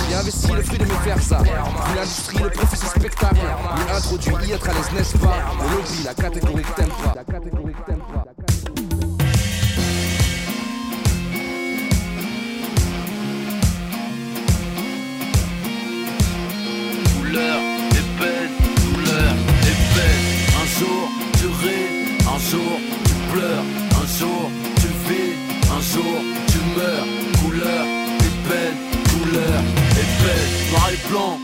J'ai 0.08 0.16
investi 0.16 0.52
le 0.52 0.62
fruit 0.62 0.78
de 0.78 0.86
mes 0.86 0.94
faire 1.04 1.20
ça. 1.22 1.40
Vu 1.40 1.50
l'industrie, 1.96 2.38
le 2.38 2.50
profit, 2.50 2.78
c'est 2.78 3.00
spectacle. 3.00 3.36
Lui 3.36 3.96
introduit 3.96 4.34
y 4.48 4.52
être 4.52 4.70
à 4.70 4.74
l'aise, 4.74 4.92
n'est-ce 4.96 5.18
pas? 5.18 5.34
Le 5.64 5.76
lobby, 5.76 6.04
la 6.06 6.14
catégorie 6.14 6.62
que 6.62 6.74
t'aimes 6.74 6.90
pas. 7.04 7.14
La 7.16 7.24
catégorie 7.24 7.74
que 7.74 7.92
t'aimes 7.92 8.00
pas. 8.00 8.11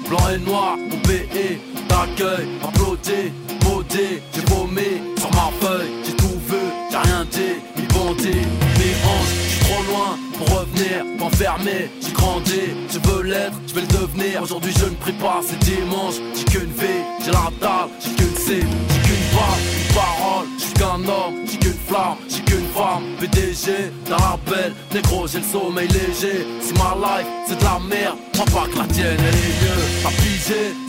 Blanc, 0.10 0.30
et 0.34 0.38
noir, 0.39 0.78
mon 0.78 0.98
BE 0.98 1.60
t'accueille, 1.88 2.48
applaudis, 2.63 3.32
maudit. 3.65 4.22
J'ai 4.34 4.41
vomi 4.48 5.02
sur 5.17 5.30
ma 5.32 5.50
feuille, 5.60 5.91
j'ai 6.06 6.13
tout 6.13 6.39
vu, 6.48 6.58
j'ai 6.91 6.98
rien 6.98 7.26
dit, 7.32 7.56
ni 7.78 7.88
bandit, 7.88 8.46
ni 8.78 8.89
hanches. 9.06 9.36
J'suis 9.50 9.60
trop 9.65 9.84
loin 9.91 10.17
pour 10.38 10.60
revenir, 10.60 11.06
m'enfermer. 11.17 11.89
J'ai 12.02 12.12
grandi, 12.12 12.62
je 12.91 13.00
veux 13.10 13.24
l'être, 13.24 13.58
je 13.67 13.74
vais 13.74 13.82
le 13.82 13.88
devenir. 13.88 14.43
Aujourd'hui 14.43 14.74
je 14.78 14.86
ne 14.86 14.96
prie 14.96 15.13
pas, 15.13 15.41
c'est 15.46 15.60
dimanche. 15.60 16.15
J'ai 16.36 16.43
qu'une 16.46 16.72
vie, 16.72 17.04
j'ai 17.24 17.32
la 17.32 17.50
dalle, 17.62 17.89
j'ai 18.00 18.12
qu'une 18.15 18.36
cible, 18.36 18.67
j'ai 18.89 19.02
qu'une 19.08 19.26
balle, 19.34 19.62
une 19.80 19.96
parole. 19.96 20.48
Suis 20.60 20.74
qu'un 20.74 21.02
homme, 21.10 21.46
j'ai 21.50 21.58
qu'une 21.58 21.80
flamme, 21.88 22.17
j'ai 22.26 22.26
femme. 22.77 23.03
PDG, 23.19 23.91
d'un 24.07 24.17
rappel, 24.17 24.73
négro, 24.93 25.27
j'ai 25.27 25.39
le 25.39 25.43
sommeil 25.43 25.87
léger. 25.87 26.45
Si 26.61 26.73
ma 26.73 26.93
life 27.05 27.27
c'est 27.47 27.59
de 27.59 27.63
la 27.63 27.79
merde, 27.79 28.17
crois 28.33 28.45
pas 28.45 28.67
que 28.71 28.77
la 28.77 28.87
tienne 28.93 29.17
elle 29.19 29.35
est 29.35 29.57
mieux. 29.63 30.07
À 30.07 30.11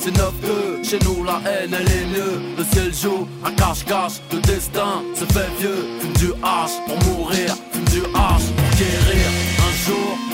c'est 0.01 0.13
9-2, 0.13 0.89
chez 0.89 0.99
nous 1.05 1.25
la 1.25 1.41
haine 1.51 1.75
elle 1.79 1.91
est 1.99 2.07
mieux. 2.07 2.41
Le 2.59 2.65
ciel 2.73 2.95
joue, 2.95 3.27
un 3.45 3.51
cache-cache, 3.53 4.21
le 4.33 4.41
destin 4.41 5.03
se 5.15 5.25
fait 5.25 5.51
vieux. 5.59 5.85
Fume 6.01 6.13
du 6.13 6.31
H 6.43 6.71
pour 6.87 6.99
mourir, 7.09 7.57
fume 7.73 7.85
du 7.85 8.01
H 8.01 8.43
pour 8.57 8.71
guérir. 8.79 9.27
Un 9.67 9.75
jour 9.87 10.28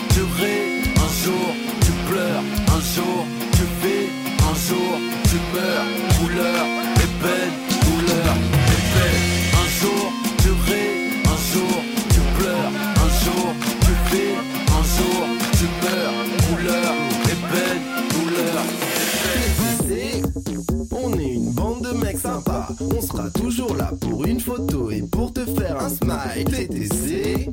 pour 24.25 24.31
une 24.31 24.41
photo 24.41 24.91
et 24.91 25.03
pour 25.03 25.33
te 25.33 25.41
faire 25.41 25.81
un 25.81 25.89
smile. 25.89 26.45
TTC, 26.45 27.51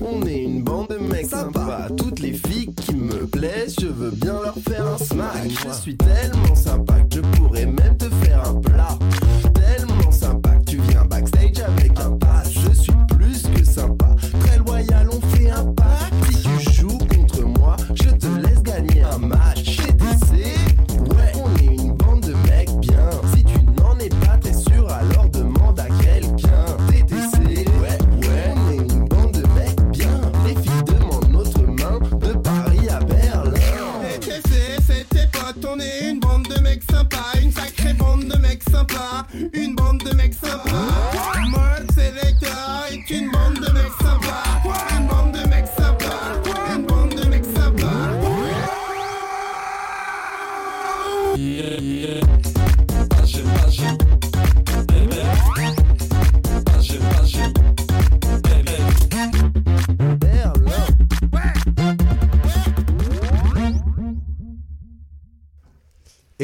on 0.00 0.24
est 0.26 0.42
une 0.42 0.62
bande 0.62 0.88
de 0.88 0.98
mecs 0.98 1.26
sympas. 1.26 1.88
Toutes 1.96 2.20
les 2.20 2.32
filles 2.32 2.72
qui 2.74 2.94
me 2.94 3.26
plaisent, 3.26 3.76
je 3.80 3.86
veux 3.86 4.10
bien 4.10 4.34
leur 4.42 4.54
faire 4.68 4.86
un 4.86 4.98
smack. 4.98 5.48
Je 5.48 5.72
suis 5.72 5.96
tellement 5.96 6.54
sympa 6.54 6.94
que 7.10 7.16
je 7.16 7.20
pourrais 7.38 7.66
même 7.66 7.96
te 7.96 8.08
faire 8.24 8.48
un 8.48 8.54
plat. 8.54 8.98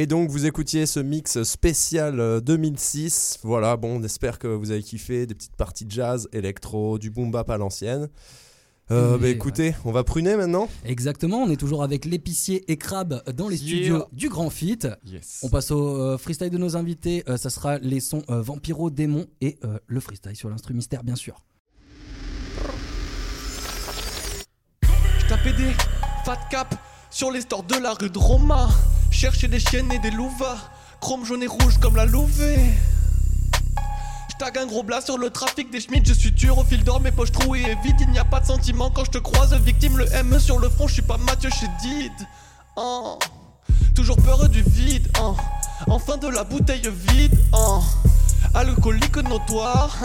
Et 0.00 0.06
donc 0.06 0.30
vous 0.30 0.46
écoutiez 0.46 0.87
ce 0.87 1.00
mix 1.00 1.42
spécial 1.42 2.20
euh, 2.20 2.40
2006. 2.40 3.40
Voilà, 3.42 3.76
bon, 3.76 3.98
on 3.98 4.02
espère 4.04 4.38
que 4.38 4.46
vous 4.46 4.70
avez 4.70 4.80
kiffé 4.80 5.26
des 5.26 5.34
petites 5.34 5.56
parties 5.56 5.84
de 5.87 5.90
jazz, 5.90 6.28
électro, 6.32 7.00
du 7.00 7.11
boom 7.11 7.32
bap 7.32 7.50
à 7.50 7.58
l'ancienne. 7.58 8.08
Euh, 8.92 9.18
bah 9.18 9.26
écoutez, 9.26 9.74
on 9.84 9.90
va 9.90 10.04
pruner 10.04 10.37
maintenant. 10.37 10.68
Exactement, 10.84 11.38
on 11.38 11.50
est 11.50 11.56
toujours 11.56 11.82
avec 11.82 12.04
l'épicier 12.04 12.64
et 12.70 12.76
Crabe 12.76 13.24
dans 13.34 13.48
les 13.48 13.56
studios 13.56 14.04
du 14.12 14.28
Grand 14.28 14.50
Fit. 14.50 14.78
Yes. 15.04 15.40
On 15.42 15.48
passe 15.48 15.72
au 15.72 16.00
euh, 16.00 16.16
freestyle 16.16 16.50
de 16.50 16.58
nos 16.58 16.76
invités. 16.76 17.24
Euh, 17.28 17.37
ça 17.37 17.50
sera 17.50 17.78
les 17.78 17.98
sons 17.98 18.22
euh, 18.30 18.40
Vampiro, 18.40 18.90
Démon 18.90 19.26
et 19.40 19.58
euh, 19.64 19.80
le 19.88 19.98
freestyle 19.98 20.37
sur 20.37 20.48
l'instru 20.48 20.74
mystère, 20.74 21.02
bien 21.02 21.16
sûr. 21.16 21.42
J'tapais 25.18 25.54
des 25.54 25.72
fat 26.24 26.38
cap 26.52 26.72
sur 27.11 27.32
les 27.32 27.40
stores 27.40 27.64
de 27.64 27.74
la 27.82 27.94
rue 27.94 28.11
de 28.11 28.18
Roma. 28.18 28.68
Chercher 29.18 29.48
des 29.48 29.59
chiennes 29.59 29.90
et 29.90 29.98
des 29.98 30.12
louvas. 30.12 30.59
Chrome 31.00 31.24
jaune 31.24 31.42
et 31.42 31.48
rouge 31.48 31.78
comme 31.81 31.96
la 31.96 32.07
louvée. 32.07 32.70
J'tag 34.31 34.57
un 34.59 34.66
gros 34.66 34.85
blas 34.85 35.00
sur 35.00 35.18
le 35.18 35.28
trafic 35.31 35.72
des 35.72 35.81
schmitts. 35.81 36.07
Je 36.07 36.14
suis 36.14 36.31
dur 36.31 36.57
au 36.57 36.62
fil 36.62 36.85
d'or, 36.85 37.00
mes 37.00 37.11
poches 37.11 37.33
trouées 37.33 37.62
et 37.62 37.74
vides. 37.83 38.00
Il 38.02 38.11
n'y 38.12 38.20
a 38.20 38.24
pas 38.24 38.38
de 38.38 38.46
sentiment 38.46 38.90
quand 38.90 39.04
je 39.04 39.11
te 39.11 39.18
croise. 39.18 39.52
Victime, 39.54 39.98
le 39.98 40.07
M 40.14 40.38
sur 40.38 40.61
le 40.61 40.68
front. 40.68 40.87
Je 40.87 40.92
suis 40.92 41.02
pas 41.02 41.16
Mathieu 41.16 41.50
chez 41.50 41.66
Did. 41.83 42.12
Oh. 42.76 43.18
Toujours 43.96 44.18
peur 44.18 44.48
du 44.48 44.62
vide. 44.62 45.09
oh. 45.20 45.35
Enfin 45.88 46.16
de 46.16 46.28
la 46.28 46.44
bouteille 46.44 46.88
vide. 47.09 47.37
oh. 47.52 47.83
Alcoolique 48.54 49.16
notoire. 49.16 49.96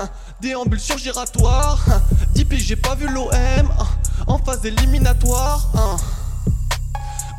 Déambulation 0.41 0.97
giratoire. 0.97 1.85
10 2.33 2.45
piges, 2.45 2.63
j'ai 2.65 2.75
pas 2.77 2.95
vu 2.95 3.07
l'OM. 3.07 3.29
En 4.25 4.39
phase 4.39 4.65
éliminatoire. 4.65 5.69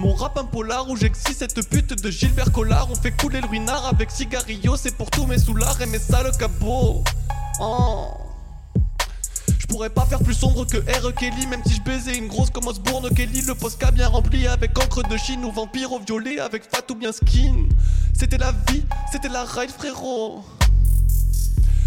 Mon 0.01 0.13
rap 0.15 0.37
un 0.39 0.45
polar 0.45 0.89
où 0.91 0.97
j'existe 0.97 1.39
cette 1.39 1.69
pute 1.69 2.03
de 2.03 2.11
Gilbert 2.11 2.51
Collard. 2.51 2.89
On 2.91 2.97
fait 2.97 3.13
couler 3.13 3.41
le 3.41 3.47
ruinard 3.47 3.87
avec 3.87 4.11
cigarillo. 4.11 4.77
C'est 4.77 4.97
pour 4.97 5.09
tous 5.11 5.27
mes 5.27 5.39
soulards 5.39 5.81
et 5.81 5.87
mes 5.87 6.01
sales 6.01 6.37
cabots. 6.37 7.05
Oh. 7.61 8.09
Je 9.59 9.67
pourrais 9.67 9.91
pas 9.91 10.05
faire 10.05 10.19
plus 10.19 10.35
sombre 10.35 10.67
que 10.67 10.79
R. 10.79 11.15
Kelly, 11.15 11.47
même 11.47 11.63
si 11.65 11.75
je 11.75 11.83
baisais 11.83 12.17
une 12.17 12.27
grosse 12.27 12.51
comme 12.51 12.67
Osbourne 12.67 13.09
Kelly. 13.15 13.43
Le 13.43 13.55
Posca 13.55 13.93
bien 13.93 14.09
rempli 14.09 14.49
avec 14.49 14.77
encre 14.79 15.09
de 15.09 15.17
Chine 15.17 15.45
ou 15.45 15.53
vampire 15.53 15.93
au 15.93 16.01
violet 16.01 16.41
avec 16.41 16.65
fat 16.65 16.91
ou 16.91 16.97
bien 16.97 17.13
skin. 17.13 17.67
C'était 18.19 18.39
la 18.39 18.53
vie, 18.69 18.85
c'était 19.13 19.29
la 19.29 19.45
ride, 19.45 19.71
frérot. 19.71 20.45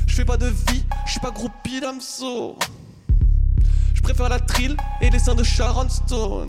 Je 0.08 0.24
pas 0.24 0.38
de 0.38 0.48
vie, 0.48 0.84
je 1.06 1.12
suis 1.12 1.20
pas 1.20 1.30
groupie 1.30 1.80
d'Amso. 1.80 2.58
Je 3.94 4.02
préfère 4.02 4.30
la 4.30 4.40
trill 4.40 4.76
et 5.00 5.10
les 5.12 5.20
seins 5.20 5.36
de 5.36 5.44
Sharon 5.44 5.88
Stone. 5.90 6.48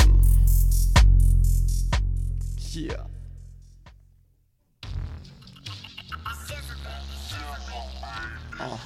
Oh, 8.61 8.79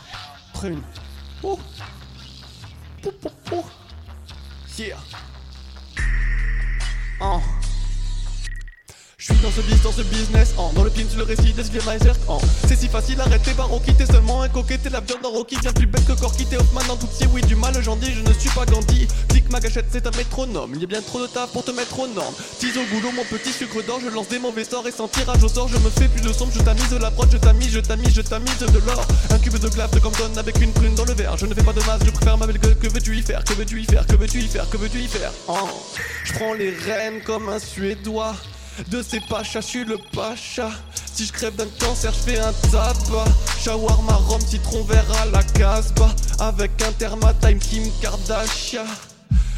prune. 0.54 0.82
Oh. 1.42 1.58
Pou, 3.02 3.12
pou, 3.12 3.30
pou. 3.44 3.64
Yeah. 4.78 4.98
Oh. 7.20 7.61
Je 9.22 9.32
suis 9.32 9.40
dans 9.40 9.52
ce 9.52 9.60
bis, 9.60 9.80
dans 9.82 9.92
ce 9.92 10.02
business, 10.02 10.52
oh. 10.58 10.72
dans 10.74 10.82
le 10.82 10.90
pin, 10.90 11.04
le 11.16 11.22
récit 11.22 11.52
des 11.52 11.62
Slimeiser, 11.62 12.10
oh. 12.28 12.40
C'est 12.66 12.74
si 12.74 12.88
facile, 12.88 13.20
arrête 13.20 13.40
tes 13.44 13.52
barreaux, 13.52 13.80
t'es 13.86 14.04
seulement 14.04 14.42
un 14.42 14.48
coquet, 14.48 14.78
t'es 14.78 14.90
la 14.90 14.98
viande 14.98 15.20
dans 15.22 15.30
Rocky, 15.30 15.56
bien 15.60 15.72
plus 15.72 15.86
bête 15.86 16.04
que 16.04 16.18
Corky, 16.18 16.44
t'es 16.44 16.56
Hoffman 16.56 16.80
en 16.90 16.96
tout 16.96 17.06
petit, 17.06 17.28
oui, 17.32 17.40
du 17.42 17.54
mal, 17.54 17.72
j'en 17.82 17.94
dis, 17.94 18.12
je 18.12 18.20
ne 18.20 18.32
suis 18.32 18.50
pas 18.50 18.66
Gandhi. 18.66 19.06
Clique 19.28 19.48
ma 19.48 19.60
gâchette, 19.60 19.86
c'est 19.92 20.04
un 20.08 20.10
métronome, 20.16 20.72
il 20.74 20.80
y 20.80 20.84
a 20.84 20.86
bien 20.88 21.02
trop 21.02 21.20
de 21.22 21.28
taf 21.28 21.52
pour 21.52 21.64
te 21.64 21.70
mettre 21.70 22.00
aux 22.00 22.08
normes. 22.08 22.34
Tise 22.58 22.76
au 22.76 22.84
goulot, 22.92 23.12
mon 23.12 23.22
petit 23.22 23.52
sucre 23.52 23.80
d'or, 23.86 24.00
je 24.02 24.08
lance 24.08 24.26
des 24.26 24.40
mauvais 24.40 24.64
sorts 24.64 24.88
et 24.88 24.90
sans 24.90 25.06
tirage 25.06 25.44
au 25.44 25.48
sort, 25.48 25.68
je 25.68 25.78
me 25.78 25.88
fais 25.88 26.08
plus 26.08 26.22
de 26.22 26.32
sombre, 26.32 26.50
je 26.52 26.60
tamise 26.60 26.92
la 26.92 27.12
prod, 27.12 27.28
je 27.30 27.36
tamise, 27.36 27.70
je 27.70 27.78
tamise, 27.78 28.12
je 28.12 28.22
tamise 28.22 28.58
de 28.58 28.78
l'or. 28.84 29.06
Un 29.30 29.38
cube 29.38 29.56
de 29.56 29.68
glace 29.68 29.92
de 29.92 30.00
Compton 30.00 30.36
avec 30.36 30.60
une 30.60 30.72
prune 30.72 30.96
dans 30.96 31.04
le 31.04 31.14
verre, 31.14 31.36
je 31.36 31.46
ne 31.46 31.54
fais 31.54 31.62
pas 31.62 31.72
de 31.72 31.80
masse, 31.86 32.00
je 32.04 32.10
préfère 32.10 32.38
ma 32.38 32.48
belle 32.48 32.58
gueule, 32.58 32.76
que 32.76 32.88
veux-tu 32.88 33.16
y 33.16 33.22
faire, 33.22 33.44
que 33.44 33.54
veux-tu 33.54 33.82
y 33.82 33.84
faire, 33.84 34.04
que 34.04 34.16
veux-tu 34.16 34.40
y 34.40 34.48
faire, 34.48 34.68
que 34.68 34.78
veux-tu 34.78 34.98
y 34.98 35.06
faire, 35.06 35.30
oh. 35.46 35.68
Je 36.24 36.32
prends 36.32 36.54
les 36.54 36.70
rênes 36.70 37.20
comme 37.24 37.48
un 37.50 37.60
suédois. 37.60 38.34
De 38.90 39.02
ces 39.02 39.20
pachas, 39.20 39.60
je 39.60 39.66
suis 39.66 39.84
le 39.84 39.98
pacha. 40.12 40.70
Si 41.12 41.26
je 41.26 41.32
crève 41.32 41.54
d'un 41.56 41.68
cancer, 41.78 42.12
je 42.12 42.30
fais 42.30 42.38
un 42.38 42.52
tabac. 42.70 43.24
Shawarma, 43.60 44.14
rhum, 44.14 44.40
citron 44.40 44.82
vert 44.84 45.04
à 45.20 45.26
la 45.26 45.42
casbah. 45.42 46.14
Avec 46.38 46.70
un 46.82 46.92
thermatime 46.92 47.58
Kim 47.58 47.84
Kardashian. 48.00 48.84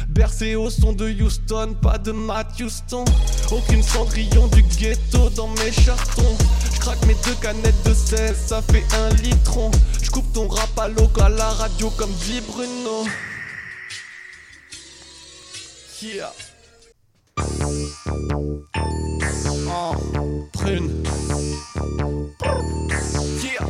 Bercé 0.09 0.55
au 0.55 0.69
son 0.69 0.93
de 0.93 1.09
Houston, 1.09 1.75
pas 1.81 1.97
de 1.97 2.11
Matt 2.11 2.59
Houston. 2.59 3.05
Aucune 3.51 3.83
cendrillon 3.83 4.47
du 4.47 4.63
ghetto 4.63 5.29
dans 5.31 5.47
mes 5.47 5.71
chartons. 5.71 6.37
Je 6.73 6.79
craque 6.79 7.05
mes 7.05 7.15
deux 7.25 7.35
canettes 7.41 7.83
de 7.85 7.93
16, 7.93 8.35
ça 8.47 8.61
fait 8.61 8.85
un 8.95 9.09
litron. 9.15 9.71
Je 10.01 10.09
ton 10.33 10.47
rap 10.47 10.79
à 10.79 10.87
l'eau 10.87 11.09
à 11.19 11.29
la 11.29 11.49
radio 11.49 11.89
comme 11.91 12.11
dit 12.13 12.41
Bruno. 12.41 13.05
Yeah. 16.01 16.44
Oh, 17.37 17.43
prune. 20.53 21.03
Yeah. 23.43 23.67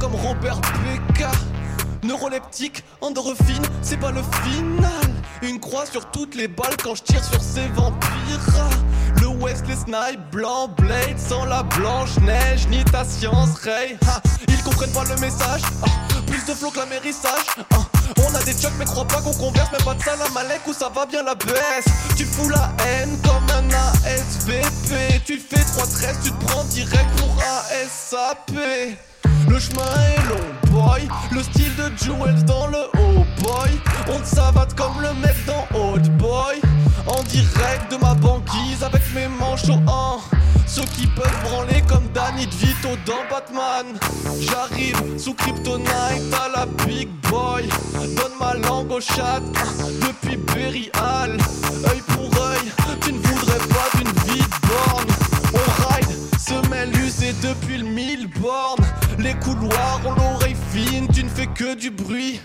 Comme 0.00 0.14
Robert 0.16 0.60
Becca. 0.60 1.30
Neuroleptique, 2.02 2.82
endorphine, 3.00 3.62
c'est 3.82 3.98
pas 3.98 4.10
le 4.10 4.20
final. 4.42 4.90
Une 5.42 5.60
croix 5.60 5.86
sur 5.86 6.10
toutes 6.10 6.34
les 6.34 6.48
balles 6.48 6.76
quand 6.82 6.96
je 6.96 7.04
tire 7.04 7.22
sur 7.24 7.40
ces 7.40 7.68
vampires. 7.68 8.10
Le 9.42 9.48
Wesley 9.48 9.74
Snipe, 9.74 10.20
blanc, 10.30 10.68
blade, 10.68 11.18
sans 11.18 11.44
la 11.44 11.64
blanche 11.64 12.16
neige, 12.20 12.68
ni 12.68 12.84
ta 12.84 13.04
science, 13.04 13.58
Ray. 13.64 13.98
Ha, 14.06 14.20
ils 14.46 14.62
comprennent 14.62 14.92
pas 14.92 15.02
le 15.02 15.20
message. 15.20 15.62
Ah, 15.82 15.88
plus 16.26 16.44
de 16.44 16.56
flow 16.56 16.70
que 16.70 16.78
l'amérissage. 16.78 17.46
Ah, 17.72 17.78
on 18.18 18.34
a 18.36 18.42
des 18.44 18.52
chocs, 18.52 18.72
mais 18.78 18.84
crois 18.84 19.04
pas 19.04 19.20
qu'on 19.20 19.34
converse, 19.34 19.72
même 19.72 19.82
pas 19.82 19.94
de 19.94 20.02
salam 20.02 20.36
alek 20.36 20.60
où 20.68 20.72
ça 20.72 20.90
va 20.94 21.06
bien 21.06 21.24
la 21.24 21.34
baisse. 21.34 21.92
Tu 22.16 22.24
fous 22.24 22.48
la 22.50 22.70
haine 22.86 23.18
comme 23.24 23.44
un 23.56 23.68
ASVP. 24.06 25.20
Tu 25.26 25.38
fais 25.38 25.56
3-13, 25.56 26.22
tu 26.22 26.30
te 26.30 26.44
prends 26.44 26.64
direct 26.64 27.10
pour 27.16 27.36
ASAP. 27.42 28.52
Le 29.48 29.58
chemin 29.58 29.82
est 29.82 30.28
long, 30.28 30.61
Le 31.30 31.42
style 31.42 31.74
de 31.76 31.90
Jewels 31.96 32.44
dans 32.44 32.66
le 32.66 32.78
haut, 32.98 33.24
boy. 33.42 33.70
On 34.08 34.18
te 34.20 34.26
savate 34.26 34.74
comme 34.74 35.00
le 35.00 35.12
mec 35.20 35.36
dans 35.46 35.66
Old 35.78 36.08
Boy. 36.18 36.60
En 37.06 37.22
direct 37.24 37.90
de 37.90 37.96
ma 37.96 38.14
banquise 38.14 38.82
avec 38.82 39.02
mes 39.14 39.28
manches 39.28 39.68
au 39.68 39.74
1. 39.90 40.18
Ceux 40.66 40.84
qui 40.96 41.06
peuvent 41.06 41.42
branler 41.44 41.82
comme 41.88 42.06
Danny 42.14 42.46
DeVito 42.46 42.90
dans 43.06 43.24
Batman. 43.30 43.86
J'arrive 44.40 45.18
sous 45.18 45.34
Kryptonite 45.34 45.88
à 45.88 46.48
la 46.56 46.66
Big 46.86 47.08
Boy. 47.30 47.68
Donne 47.94 48.32
ma 48.40 48.54
langue 48.54 48.90
au 48.90 49.00
chat 49.00 49.40
depuis 50.00 50.31
du 61.76 61.90
bruit. 61.90 62.40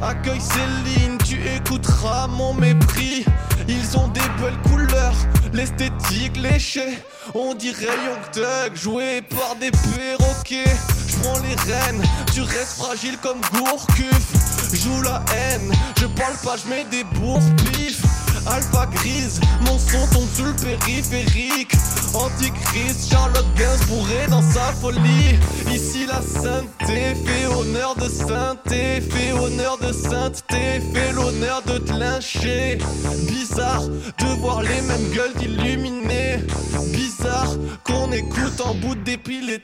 Accueille 0.00 0.40
Céline, 0.40 1.18
tu 1.24 1.40
écouteras 1.56 2.26
mon 2.26 2.54
mépris. 2.54 3.24
Ils 3.68 3.96
ont 3.96 4.08
des 4.08 4.20
belles 4.40 4.58
couleurs, 4.68 5.14
l'esthétique 5.52 6.36
léchée. 6.36 6.98
On 7.34 7.54
dirait 7.54 7.84
Young 7.84 8.30
Thug, 8.32 8.74
joué 8.74 9.22
par 9.22 9.56
des 9.56 9.70
perroquets. 9.70 10.76
Je 11.08 11.16
prends 11.16 11.38
les 11.40 11.54
rênes, 11.72 12.02
tu 12.34 12.42
restes 12.42 12.78
fragile 12.78 13.18
comme 13.22 13.40
Gourcuff. 13.52 14.74
Joue 14.74 15.02
la 15.02 15.22
haine, 15.36 15.72
je 16.00 16.06
parle 16.06 16.36
pas, 16.44 16.56
je 16.56 16.68
mets 16.68 16.84
des 16.84 17.04
bourres 17.04 17.40
pif. 17.72 18.01
Alpha 18.46 18.86
grise, 18.86 19.40
mon 19.66 19.78
son 19.78 20.06
tombe 20.08 20.46
le 20.46 20.52
périphérique. 20.54 21.72
Antichrist, 22.14 23.10
Charlotte 23.10 23.46
Gainsbourg 23.56 24.06
est 24.10 24.28
dans 24.28 24.42
sa 24.42 24.72
folie. 24.72 25.38
Ici 25.70 26.06
la 26.06 26.20
sainteté 26.20 27.14
fait 27.24 27.46
honneur 27.46 27.94
de 27.94 28.08
sainteté, 28.08 29.00
fait 29.00 29.32
honneur 29.32 29.78
de 29.78 29.92
sainteté, 29.92 30.80
fait 30.92 31.12
l'honneur 31.12 31.62
de 31.62 31.78
te 31.78 31.92
lyncher. 31.92 32.78
Bizarre 33.28 33.88
de 33.88 34.40
voir 34.40 34.62
les 34.62 34.80
mêmes 34.82 35.10
gueules 35.14 35.34
d'illuminés. 35.38 36.38
Bizarre 36.92 37.56
qu'on 37.84 38.10
écoute 38.12 38.60
en 38.64 38.74
bout 38.74 38.94
de 38.94 39.02
dépit 39.02 39.40
les 39.40 39.60